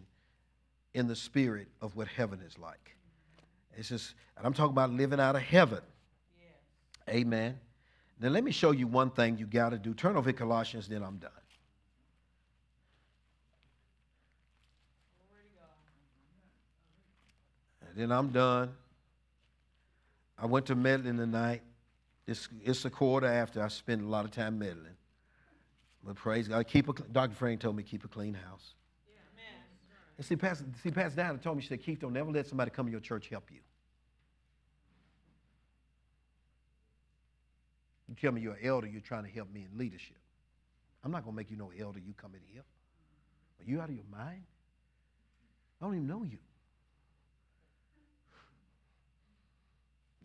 [0.95, 2.97] in the spirit of what heaven is like.
[3.77, 5.81] It's just, and I'm talking about living out of heaven.
[7.09, 7.15] Yeah.
[7.15, 7.59] Amen.
[8.21, 9.93] Now, let me show you one thing you got to do.
[9.93, 11.31] Turn over to Colossians, then I'm done.
[17.89, 18.73] And then I'm done.
[20.39, 21.62] I went to meddling tonight.
[22.27, 24.97] It's, it's a quarter after I spent a lot of time meddling.
[26.05, 26.66] But praise God.
[26.66, 27.35] Keep a, Dr.
[27.35, 28.75] Frank told me keep a clean house.
[30.16, 32.70] And see, Pastor, see, Pastor Diana told me, she said, Keith, don't never let somebody
[32.70, 33.61] come to your church help you.
[38.09, 40.16] You tell me you're an elder, you're trying to help me in leadership.
[41.03, 42.62] I'm not going to make you no elder, you come in here.
[43.61, 44.43] Are you out of your mind?
[45.81, 46.39] I don't even know you.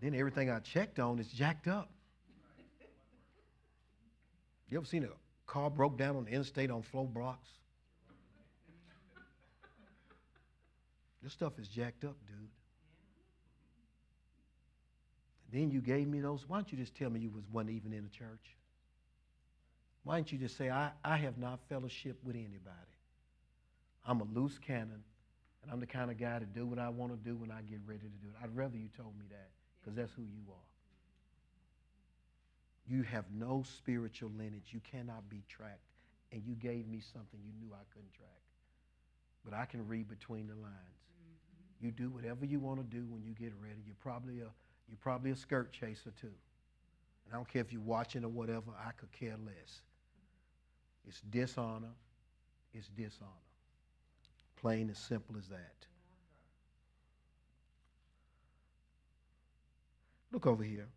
[0.02, 1.90] Then everything I checked on is jacked up.
[4.70, 5.10] You ever seen a
[5.48, 7.50] car broke down on the interstate on flow blocks?
[11.22, 12.50] This stuff is jacked up, dude.
[15.52, 16.48] Then you gave me those.
[16.48, 18.56] Why don't you just tell me you was one even in the church?
[20.04, 22.58] Why don't you just say, I, I have not fellowship with anybody.
[24.06, 25.04] I'm a loose cannon,
[25.62, 27.62] and I'm the kind of guy to do what I want to do when I
[27.62, 28.36] get ready to do it.
[28.44, 30.70] I'd rather you told me that, because that's who you are.
[32.88, 34.70] You have no spiritual lineage.
[34.72, 35.78] You cannot be tracked.
[36.32, 38.42] And you gave me something you knew I couldn't track.
[39.44, 40.99] But I can read between the lines.
[41.80, 43.82] You do whatever you want to do when you get ready.
[43.86, 44.52] You're probably a
[44.90, 46.28] you're probably a skirt chaser too.
[47.26, 49.82] And I don't care if you're watching or whatever, I could care less.
[51.08, 51.94] It's dishonor.
[52.74, 53.30] It's dishonor.
[54.60, 55.86] Plain as simple as that.
[60.32, 60.88] Look over here.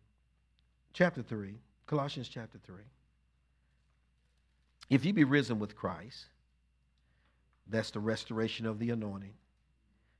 [0.93, 1.55] Chapter 3,
[1.87, 2.75] Colossians chapter 3.
[4.89, 6.25] If you be risen with Christ,
[7.67, 9.33] that's the restoration of the anointing.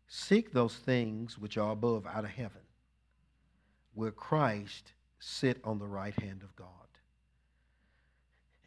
[0.08, 2.62] Seek those things which are above out of heaven,
[3.94, 6.68] where Christ sit on the right hand of God.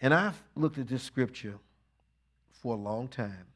[0.01, 1.59] And I've looked at this scripture
[2.51, 3.47] for a long time.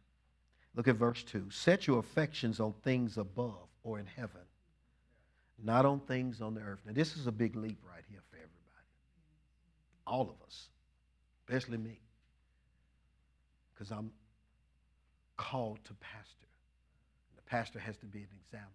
[0.75, 1.51] Look at verse 2.
[1.51, 4.43] Set your affections on things above or in heaven,
[5.63, 6.81] not on things on the earth.
[6.87, 8.87] Now, this is a big leap right here for everybody.
[10.07, 10.69] All of us,
[11.41, 12.01] especially me,
[13.75, 14.13] because I'm
[15.37, 16.47] called to pastor
[17.51, 18.71] pastor has to be an example.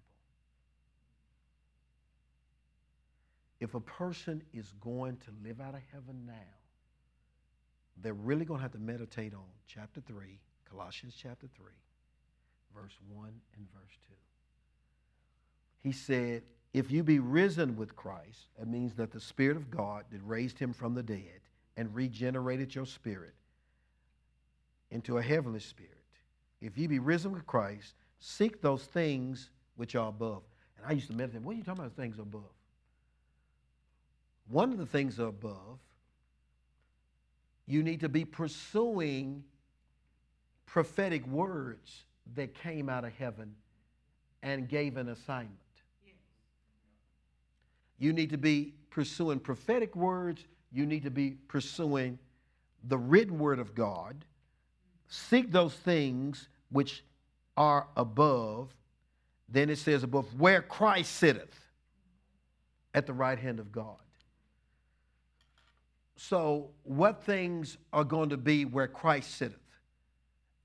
[3.61, 6.33] If a person is going to live out of heaven now,
[8.01, 10.39] they're really going to have to meditate on chapter 3,
[10.69, 11.65] Colossians chapter 3,
[12.75, 14.13] verse 1 and verse 2.
[15.79, 16.43] He said,
[16.73, 20.59] If you be risen with Christ, that means that the Spirit of God that raised
[20.59, 21.39] him from the dead
[21.77, 23.35] and regenerated your spirit
[24.91, 25.91] into a heavenly spirit.
[26.59, 30.43] If you be risen with Christ, Seek those things which are above.
[30.77, 32.43] And I used to meditate, what are you talking about things above?
[34.47, 35.79] One of the things above,
[37.65, 39.43] you need to be pursuing
[40.65, 42.03] prophetic words
[42.35, 43.55] that came out of heaven
[44.43, 45.59] and gave an assignment.
[47.97, 50.43] You need to be pursuing prophetic words.
[50.71, 52.19] You need to be pursuing
[52.83, 54.25] the written word of God.
[55.07, 57.03] Seek those things which
[57.57, 58.73] are above.
[59.49, 61.59] Then it says above where Christ sitteth
[62.93, 63.97] at the right hand of God.
[66.17, 69.59] So, what things are going to be where Christ sitteth?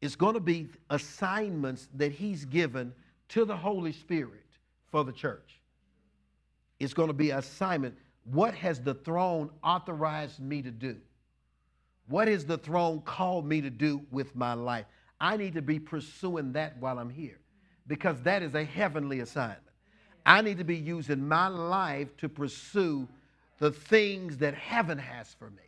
[0.01, 2.95] It's going to be assignments that He's given
[3.31, 4.47] to the Holy Spirit
[4.91, 5.61] for the church.
[6.79, 7.97] It's going to be assignment.
[8.25, 10.97] What has the throne authorized me to do?
[12.09, 14.87] What has the throne called me to do with my life?
[15.20, 17.38] I need to be pursuing that while I'm here
[17.86, 19.60] because that is a heavenly assignment.
[20.24, 23.09] I need to be using my life to pursue
[23.59, 25.62] the things that heaven has for me.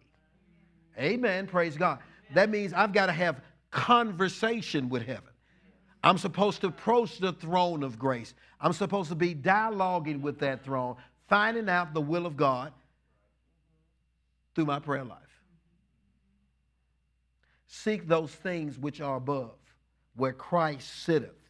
[0.98, 1.46] Amen.
[1.46, 1.98] Praise God.
[2.34, 5.24] That means I've got to have conversation with heaven.
[6.04, 8.34] I'm supposed to approach the throne of grace.
[8.60, 10.96] I'm supposed to be dialoguing with that throne,
[11.28, 12.72] finding out the will of God
[14.54, 15.18] through my prayer life.
[17.74, 19.56] Seek those things which are above,
[20.14, 21.48] where Christ sitteth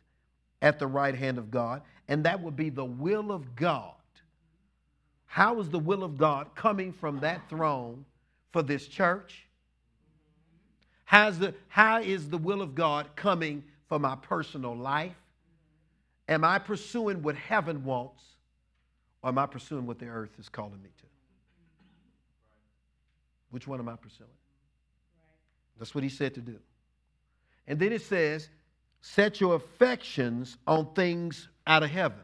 [0.62, 3.96] at the right hand of God, and that would be the will of God.
[5.26, 8.04] How is the will of God coming from that throne
[8.52, 9.48] for this church?
[11.04, 15.16] How's the, how is the will of God coming for my personal life?
[16.28, 18.22] Am I pursuing what heaven wants,
[19.24, 21.06] or am I pursuing what the earth is calling me to?
[23.50, 24.30] Which one am I pursuing?
[25.82, 26.60] That's what he said to do.
[27.66, 28.48] And then it says,
[29.00, 32.20] set your affections on things out of heaven,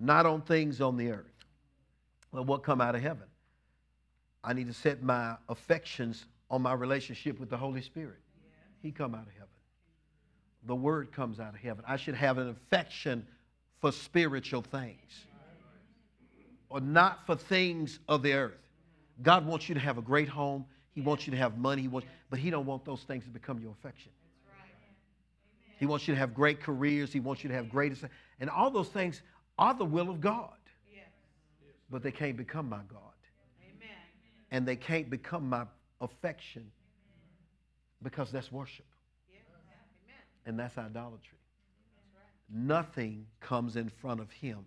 [0.00, 1.26] not on things on the earth.
[2.32, 3.28] Well, what come out of heaven?
[4.42, 8.18] I need to set my affections on my relationship with the Holy Spirit.
[8.82, 9.46] He come out of heaven.
[10.66, 11.84] The word comes out of heaven.
[11.86, 13.24] I should have an affection
[13.80, 15.24] for spiritual things
[16.68, 18.67] or not for things of the earth.
[19.22, 20.64] God wants you to have a great home.
[20.92, 21.82] He wants you to have money.
[21.82, 24.10] He wants, but he don't want those things to become your affection.
[25.78, 27.12] He wants you to have great careers.
[27.12, 27.92] He wants you to have great,
[28.40, 29.22] and all those things
[29.58, 30.50] are the will of God.
[31.90, 33.00] But they can't become my God.
[33.62, 33.96] Amen.
[34.50, 35.64] And they can't become my
[36.00, 36.70] affection
[38.02, 38.84] because that's worship.
[40.46, 41.38] And that's idolatry.
[42.50, 44.64] Nothing comes in front of him.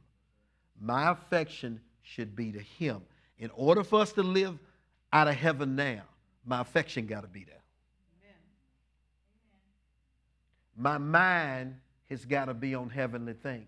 [0.80, 3.02] My affection should be to him.
[3.41, 4.57] In order for us to live
[5.11, 6.03] out of heaven now,
[6.45, 7.55] my affection got to be there.
[10.77, 11.76] My mind
[12.09, 13.68] has got to be on heavenly things.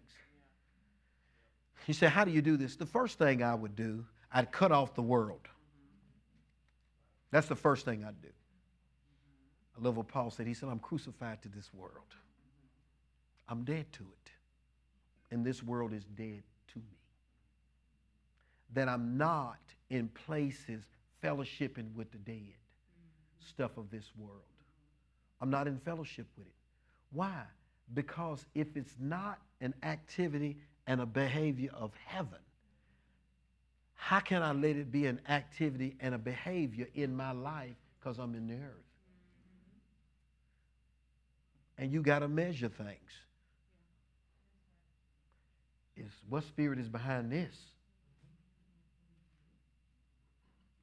[1.88, 2.76] You say, How do you do this?
[2.76, 5.48] The first thing I would do, I'd cut off the world.
[7.32, 8.30] That's the first thing I'd do.
[9.78, 10.46] I love what Paul said.
[10.46, 12.14] He said, I'm crucified to this world.
[13.50, 14.32] I'm dead to it.
[15.32, 16.44] And this world is dead.
[18.74, 19.60] That I'm not
[19.90, 20.84] in places
[21.24, 22.56] fellowshipping with the dead
[23.40, 24.42] stuff of this world.
[25.42, 26.54] I'm not in fellowship with it.
[27.12, 27.44] Why?
[27.94, 32.40] Because if it's not an activity and a behavior of heaven,
[33.94, 38.20] how can I let it be an activity and a behavior in my life because
[38.20, 38.84] I'm in the earth?
[41.78, 43.12] And you got to measure things.
[45.96, 47.56] Is what spirit is behind this?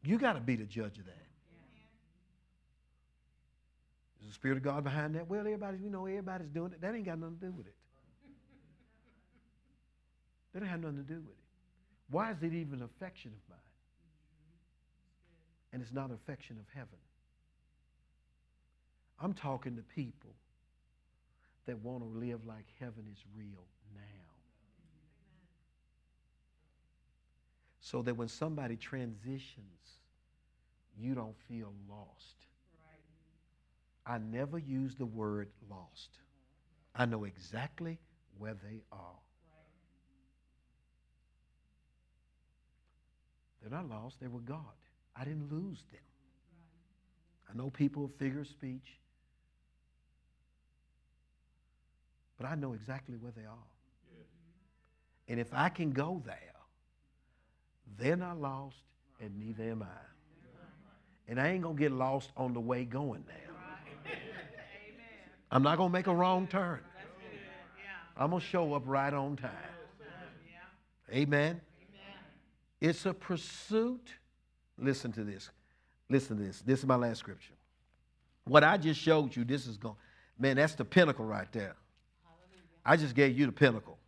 [0.03, 1.27] You got to be the judge of that.
[4.21, 5.29] Is the Spirit of God behind that?
[5.29, 6.81] Well, everybody, we know everybody's doing it.
[6.81, 7.75] That ain't got nothing to do with it.
[10.53, 11.45] That don't have nothing to do with it.
[12.11, 13.59] Why is it even affection of mine?
[15.73, 16.99] And it's not affection of heaven.
[19.21, 20.35] I'm talking to people
[21.67, 23.65] that want to live like heaven is real
[23.95, 24.30] now.
[27.91, 29.99] So that when somebody transitions,
[30.97, 32.37] you don't feel lost.
[34.07, 36.21] I never use the word lost.
[36.95, 37.99] I know exactly
[38.39, 39.19] where they are.
[43.61, 44.61] They're not lost, they were God.
[45.17, 46.01] I didn't lose them.
[47.53, 49.01] I know people of figure speech,
[52.39, 53.69] but I know exactly where they are.
[55.27, 56.60] And if I can go there,
[57.99, 58.77] they're not lost,
[59.21, 59.87] and neither am I.
[61.29, 64.15] And I ain't going to get lost on the way going there.
[65.51, 66.81] I'm not going to make a wrong turn.
[68.17, 69.51] I'm going to show up right on time.
[71.13, 71.61] Amen.
[72.81, 74.15] It's a pursuit.
[74.79, 75.51] Listen to this.
[76.09, 76.63] Listen to this.
[76.63, 77.55] This is my last scripture.
[78.45, 79.97] What I just showed you, this is going,
[80.39, 81.77] man, that's the pinnacle right there.
[82.85, 83.99] I just gave you the pinnacle.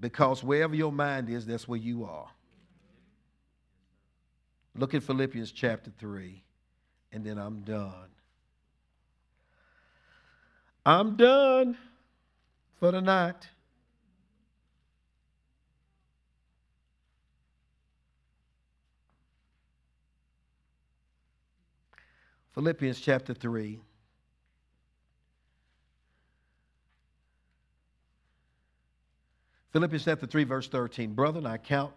[0.00, 2.28] Because wherever your mind is, that's where you are.
[4.76, 6.42] Look at Philippians chapter 3,
[7.12, 8.08] and then I'm done.
[10.84, 11.76] I'm done
[12.80, 13.48] for the night.
[22.54, 23.80] Philippians chapter 3.
[29.72, 31.14] Philippians chapter 3, verse 13.
[31.14, 31.92] Brethren, I count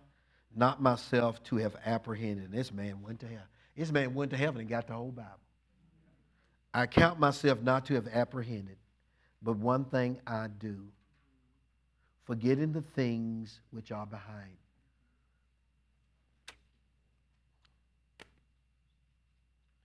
[0.58, 2.52] not myself to have apprehended.
[2.52, 3.46] This man went to hell.
[3.76, 5.30] This man went to heaven and got the whole Bible.
[6.74, 8.78] I count myself not to have apprehended,
[9.42, 10.88] but one thing I do,
[12.26, 14.58] forgetting the things which are behind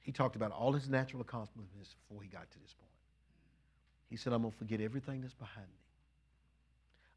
[0.03, 2.90] He talked about all his natural accomplishments before he got to this point.
[4.11, 5.85] He said, I'm going to forget everything that's behind me.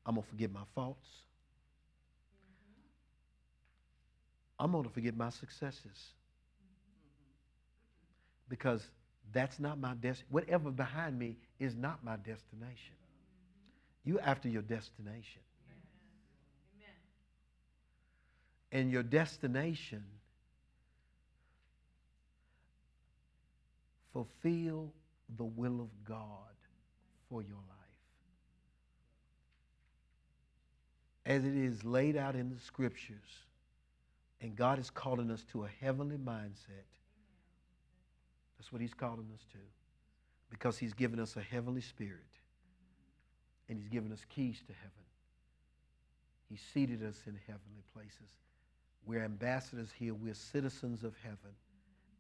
[0.06, 1.07] I'm going to forget my faults.
[4.60, 6.14] I'm going to forget my successes.
[8.48, 8.88] Because
[9.34, 10.27] that's not my destiny.
[10.30, 12.95] Whatever behind me is not my destination.
[14.03, 15.41] You after your destination.
[18.72, 20.03] And your destination
[24.11, 24.91] fulfill
[25.38, 26.27] the will of God
[27.30, 27.64] for your life.
[31.26, 33.18] As it is laid out in the scriptures,
[34.45, 36.85] and God is calling us to a heavenly mindset.
[38.59, 39.57] That's what He's calling us to.
[40.51, 42.22] Because He's given us a heavenly spirit,
[43.67, 44.91] and He's given us keys to heaven.
[46.47, 48.38] He seated us in heavenly places.
[49.03, 51.55] We're ambassadors here, we're citizens of heaven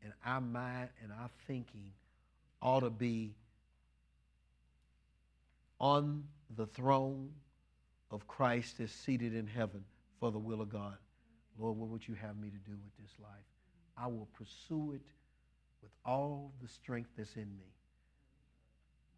[0.03, 1.91] and our mind and our thinking
[2.59, 3.35] ought to be
[5.79, 6.23] on
[6.55, 7.29] the throne
[8.09, 9.83] of Christ is seated in heaven
[10.19, 10.97] for the will of God.
[11.57, 13.45] Lord, what would you have me to do with this life?
[13.97, 15.01] I will pursue it
[15.81, 17.71] with all the strength that's in me.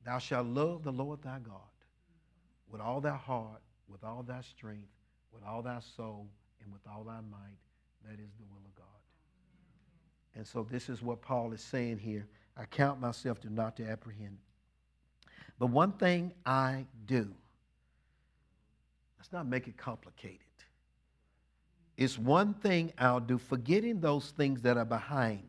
[0.06, 1.62] Thou shalt love the Lord thy God
[2.70, 4.90] with all thy heart, with all thy strength,
[5.34, 6.28] with all thy soul,
[6.62, 7.58] and with all thy might.
[8.06, 8.86] That is the will of God.
[10.36, 12.28] And so this is what Paul is saying here.
[12.56, 14.38] I count myself to not to apprehend.
[15.60, 17.34] But one thing I do,
[19.18, 20.47] let's not make it complicated.
[21.98, 25.48] It's one thing I'll do, forgetting those things that are behind,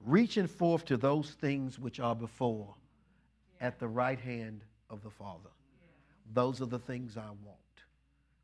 [0.00, 2.74] reaching forth to those things which are before
[3.60, 5.50] at the right hand of the Father.
[6.32, 7.58] Those are the things I want.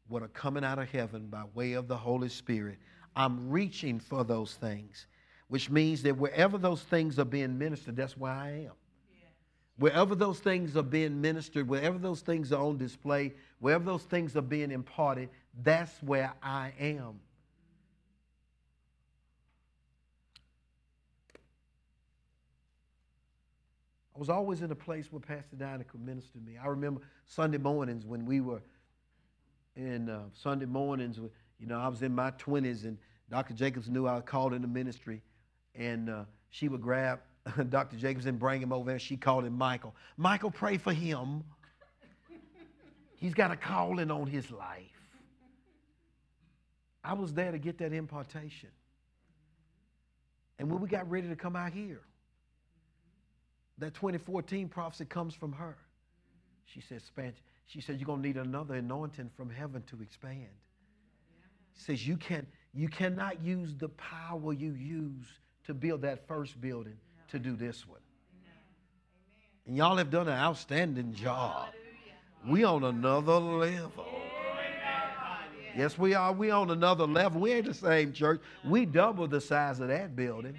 [0.08, 2.78] What are coming out of heaven by way of the Holy Spirit.
[3.14, 5.06] I'm reaching for those things
[5.48, 8.72] which means that wherever those things are being ministered, that's where I am.
[9.78, 14.34] Wherever those things are being ministered, wherever those things are on display, wherever those things
[14.34, 15.28] are being imparted,
[15.62, 17.20] that's where I am.
[24.14, 26.56] I was always in a place where Pastor Dinah could minister to me.
[26.56, 28.62] I remember Sunday mornings when we were
[29.76, 31.18] in uh, Sunday mornings,
[31.58, 32.96] you know, I was in my 20s and
[33.30, 33.52] Dr.
[33.52, 35.20] Jacobs knew I was called into ministry
[35.74, 37.20] and uh, she would grab
[37.68, 37.96] Dr.
[37.96, 38.98] Jacobs and bring him over there.
[38.98, 39.94] She called him Michael.
[40.16, 41.44] Michael, pray for him.
[43.16, 44.95] He's got a calling on his life.
[47.06, 48.70] I was there to get that impartation.
[50.58, 52.00] And when we got ready to come out here,
[53.78, 55.76] that 2014 prophecy comes from her.
[56.64, 57.00] She said,
[57.66, 60.48] she said, you're going to need another anointing from heaven to expand.
[61.76, 65.26] She says, you, can, you cannot use the power you use
[65.66, 66.96] to build that first building
[67.28, 68.00] to do this one.
[69.66, 71.68] And y'all have done an outstanding job.
[72.48, 74.25] We on another level.
[75.76, 76.32] Yes, we are.
[76.32, 77.40] We on another level.
[77.40, 78.40] We ain't the same church.
[78.64, 80.58] We doubled the size of that building.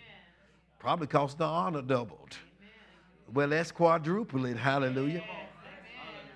[0.80, 2.38] Probably cost the honor doubled.
[3.34, 4.58] Well, let's quadruple it.
[4.58, 5.24] Hallelujah.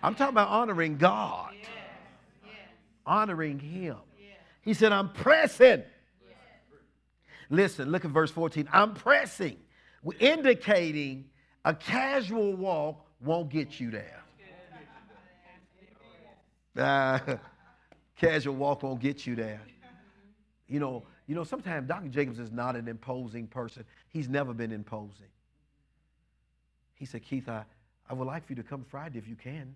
[0.04, 1.54] I'm talking about honoring God,
[3.06, 3.98] honoring Him.
[4.64, 5.84] He said, I'm pressing
[7.52, 8.68] Listen, look at verse 14.
[8.72, 9.58] I'm pressing,
[10.02, 11.26] We're indicating
[11.66, 14.24] a casual walk won't get you there.
[16.76, 17.20] Uh,
[18.22, 19.62] casual walk won't get you there.
[20.68, 22.08] You know, you know, sometimes Dr.
[22.08, 23.84] Jacobs is not an imposing person.
[24.10, 25.28] He's never been imposing.
[26.94, 27.66] He said, Keith, I,
[28.10, 29.76] I would like for you to come Friday if you can.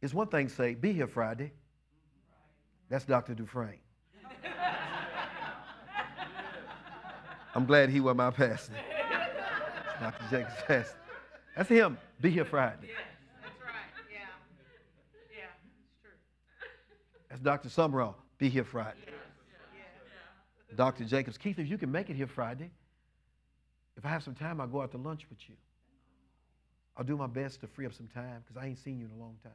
[0.00, 1.52] It's one thing to say, be here Friday.
[2.88, 3.34] That's Dr.
[3.34, 3.78] Dufresne.
[7.54, 8.72] I'm glad he was my pastor.
[10.00, 10.24] Dr.
[10.30, 10.96] Jacobs pastor.
[11.56, 11.98] That's him.
[12.20, 12.88] Be here Friday.
[12.88, 12.94] Yeah,
[13.42, 13.72] that's right.
[14.10, 14.18] Yeah.
[15.30, 15.44] Yeah,
[15.84, 16.10] it's true.
[17.28, 17.68] That's Dr.
[17.68, 18.14] Sumrall.
[18.38, 18.98] Be here Friday.
[19.06, 19.12] Yeah.
[20.70, 20.76] Yeah.
[20.76, 21.04] Dr.
[21.04, 22.70] Jacobs, Keith, if you can make it here Friday,
[23.96, 25.54] if I have some time, I'll go out to lunch with you.
[26.96, 29.12] I'll do my best to free up some time because I ain't seen you in
[29.12, 29.52] a long time.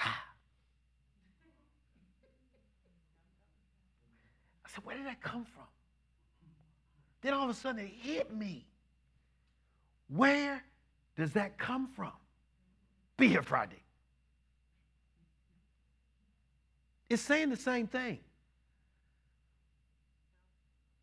[0.00, 0.24] Ah.
[4.64, 5.64] I said, Where did that come from?
[7.22, 8.66] Then all of a sudden it hit me.
[10.08, 10.62] Where
[11.16, 12.12] does that come from?
[13.16, 13.82] Be here Friday.
[17.08, 18.18] It's saying the same thing.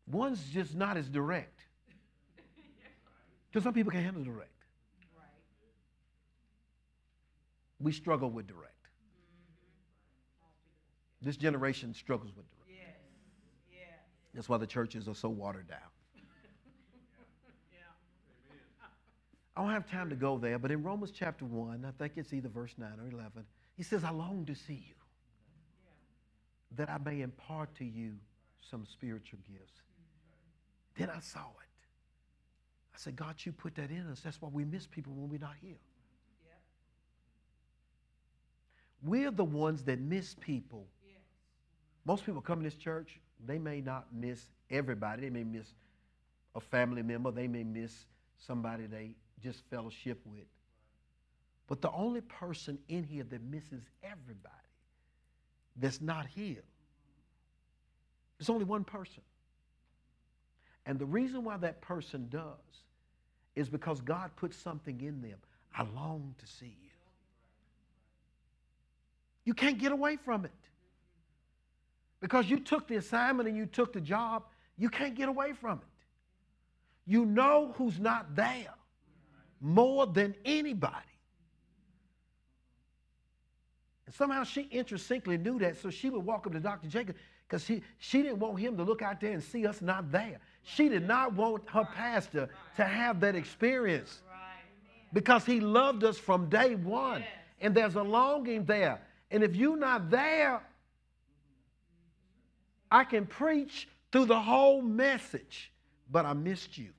[0.06, 1.60] One's just not as direct.
[3.50, 4.50] Because some people can't handle direct.
[7.80, 8.70] We struggle with direct.
[11.22, 12.54] This generation struggles with direct.
[14.34, 15.78] That's why the churches are so watered down.
[19.56, 22.32] I don't have time to go there, but in Romans chapter 1, I think it's
[22.32, 23.44] either verse 9 or 11,
[23.76, 24.94] he says, I long to see you,
[26.76, 28.14] that I may impart to you
[28.70, 29.80] some spiritual gifts.
[30.96, 31.86] Then I saw it.
[32.94, 34.20] I said, God, you put that in us.
[34.20, 35.78] That's why we miss people when we're not here.
[39.04, 40.86] We're the ones that miss people
[42.04, 44.40] Most people come to this church, they may not miss
[44.70, 45.22] everybody.
[45.22, 45.66] They may miss
[46.54, 47.30] a family member.
[47.30, 48.06] They may miss
[48.38, 50.46] somebody they just fellowship with.
[51.66, 54.54] But the only person in here that misses everybody
[55.76, 56.62] that's not here,
[58.38, 59.22] there's only one person.
[60.86, 62.42] And the reason why that person does
[63.56, 65.38] is because God put something in them.
[65.74, 66.90] I long to see you.
[69.44, 70.50] You can't get away from it.
[72.20, 74.44] Because you took the assignment and you took the job,
[74.78, 77.10] you can't get away from it.
[77.10, 78.74] You know who's not there
[79.60, 80.94] more than anybody.
[84.06, 86.88] And somehow she interestingly knew that, so she would walk up to Dr.
[86.88, 87.16] Jacob
[87.46, 90.40] because she, she didn't want him to look out there and see us not there.
[90.62, 94.22] She did not want her pastor to have that experience
[95.12, 97.24] because he loved us from day one.
[97.60, 99.00] And there's a longing there.
[99.30, 100.62] And if you're not there,
[102.90, 105.72] I can preach through the whole message,
[106.10, 106.90] but I missed you.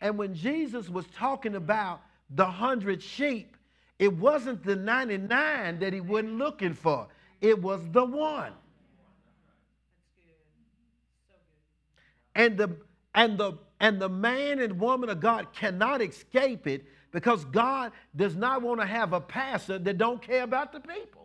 [0.00, 2.00] And when Jesus was talking about
[2.30, 3.56] the hundred sheep,
[3.98, 7.08] it wasn't the 99 that he wasn't looking for,
[7.40, 8.52] it was the one.
[12.34, 12.76] And the
[13.14, 18.36] and the and the man and woman of God cannot escape it because God does
[18.36, 21.20] not want to have a pastor that don't care about the people.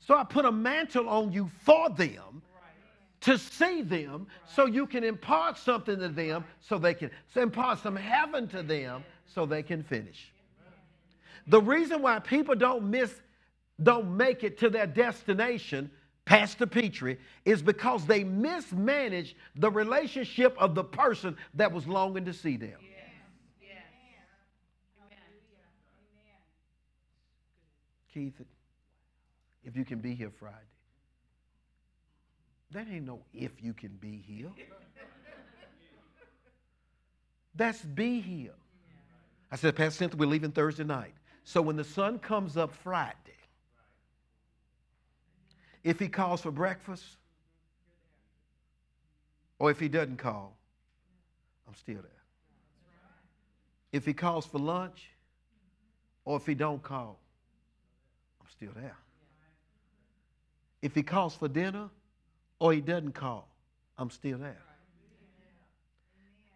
[0.00, 2.42] So I put a mantle on you for them
[3.20, 7.80] to see them so you can impart something to them so they can so impart
[7.80, 10.32] some heaven to them so they can finish.
[11.46, 13.12] The reason why people don't miss,
[13.82, 15.90] don't make it to their destination,
[16.24, 22.32] Pastor Petrie, is because they mismanage the relationship of the person that was longing to
[22.32, 22.78] see them.
[28.12, 28.40] Keith,
[29.64, 30.56] if you can be here Friday.
[32.72, 34.50] That ain't no if you can be here.
[37.54, 38.54] That's be here.
[39.50, 41.14] I said, Pastor Cynthia, we're leaving Thursday night.
[41.44, 43.14] So when the sun comes up Friday,
[45.82, 47.04] if he calls for breakfast,
[49.58, 50.56] or if he doesn't call,
[51.66, 52.10] I'm still there.
[53.92, 55.08] If he calls for lunch,
[56.26, 57.18] or if he don't call,
[58.40, 58.96] I'm still there.
[60.82, 61.88] If he calls for dinner
[62.60, 63.48] or he doesn't call,
[63.96, 64.62] I'm still there.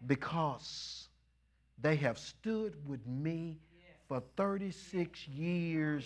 [0.05, 1.07] Because
[1.81, 3.59] they have stood with me
[4.07, 6.03] for 36 years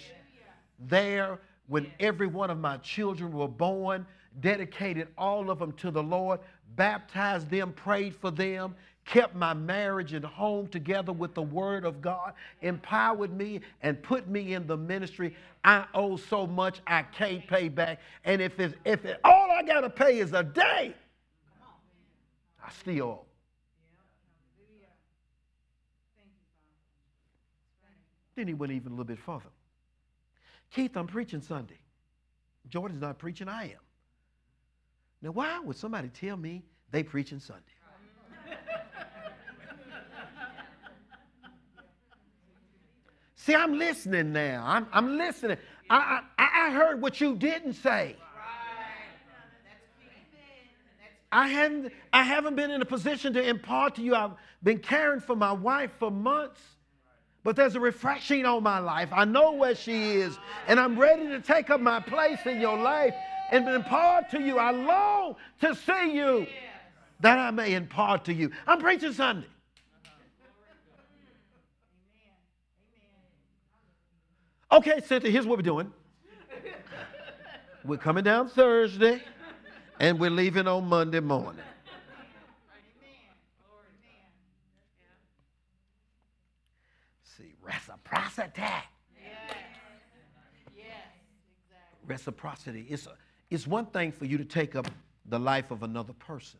[0.80, 4.06] there when every one of my children were born,
[4.40, 6.40] dedicated all of them to the Lord,
[6.76, 8.76] baptized them, prayed for them,
[9.08, 14.28] kept my marriage and home together with the Word of God, empowered me, and put
[14.28, 15.36] me in the ministry.
[15.64, 18.00] I owe so much I can't pay back.
[18.26, 20.94] And if it's, if it, all I got to pay is a day,
[22.64, 23.26] I still owe.
[28.36, 29.50] Then he went even a little bit further.
[30.70, 31.80] Keith, I'm preaching Sunday.
[32.70, 33.80] Jordan's not preaching, I am.
[35.22, 36.62] Now, why would somebody tell me
[36.92, 37.64] they preaching Sunday?
[43.48, 44.62] See, I'm listening now.
[44.68, 45.56] I'm, I'm listening.
[45.90, 48.18] I, I, I heard what you didn't say.
[51.32, 54.16] I haven't, I haven't been in a position to impart to you.
[54.16, 54.32] I've
[54.64, 56.60] been caring for my wife for months,
[57.46, 59.08] but there's a refreshing on my life.
[59.14, 60.38] I know where she is,
[60.68, 63.14] and I'm ready to take up my place in your life
[63.54, 64.58] and impart to you.
[64.58, 66.48] I long to see you
[67.22, 68.52] that I may impart to you.
[68.68, 69.48] I'm preaching Sunday.
[74.70, 75.92] Okay, Cynthia, here's what we're doing.
[77.86, 79.22] we're coming down Thursday,
[79.98, 81.62] and we're leaving on Monday morning.
[87.24, 88.52] See, reciprocity.
[88.58, 88.84] Yes.
[90.76, 90.86] Yes,
[91.66, 92.00] exactly.
[92.06, 92.86] Reciprocity.
[92.90, 93.12] It's, a,
[93.50, 94.90] it's one thing for you to take up
[95.28, 96.60] the life of another person.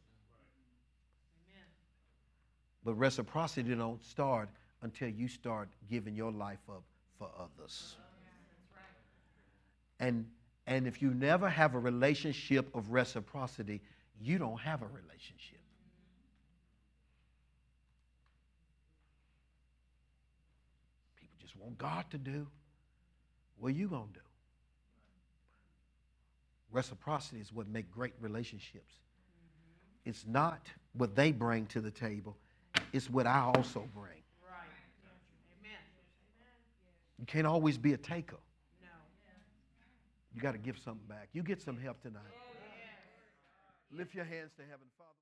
[2.86, 4.48] But reciprocity don't start
[4.82, 6.84] until you start giving your life up
[7.18, 7.96] for others.
[10.00, 10.26] And,
[10.66, 13.82] and if you never have a relationship of reciprocity,
[14.22, 15.60] you don't have a relationship.
[21.20, 22.48] People just want God to do.
[23.60, 24.20] What are you going to do?
[26.72, 28.94] Reciprocity is what make great relationships.
[30.06, 32.38] It's not what they bring to the table,
[32.94, 34.22] it's what I also bring.
[37.20, 38.38] You can't always be a taker.
[38.82, 38.90] No.
[40.36, 41.30] You got to give something back.
[41.34, 42.22] You get some help tonight.
[42.30, 45.12] Oh, Lift your hands to heaven, Father.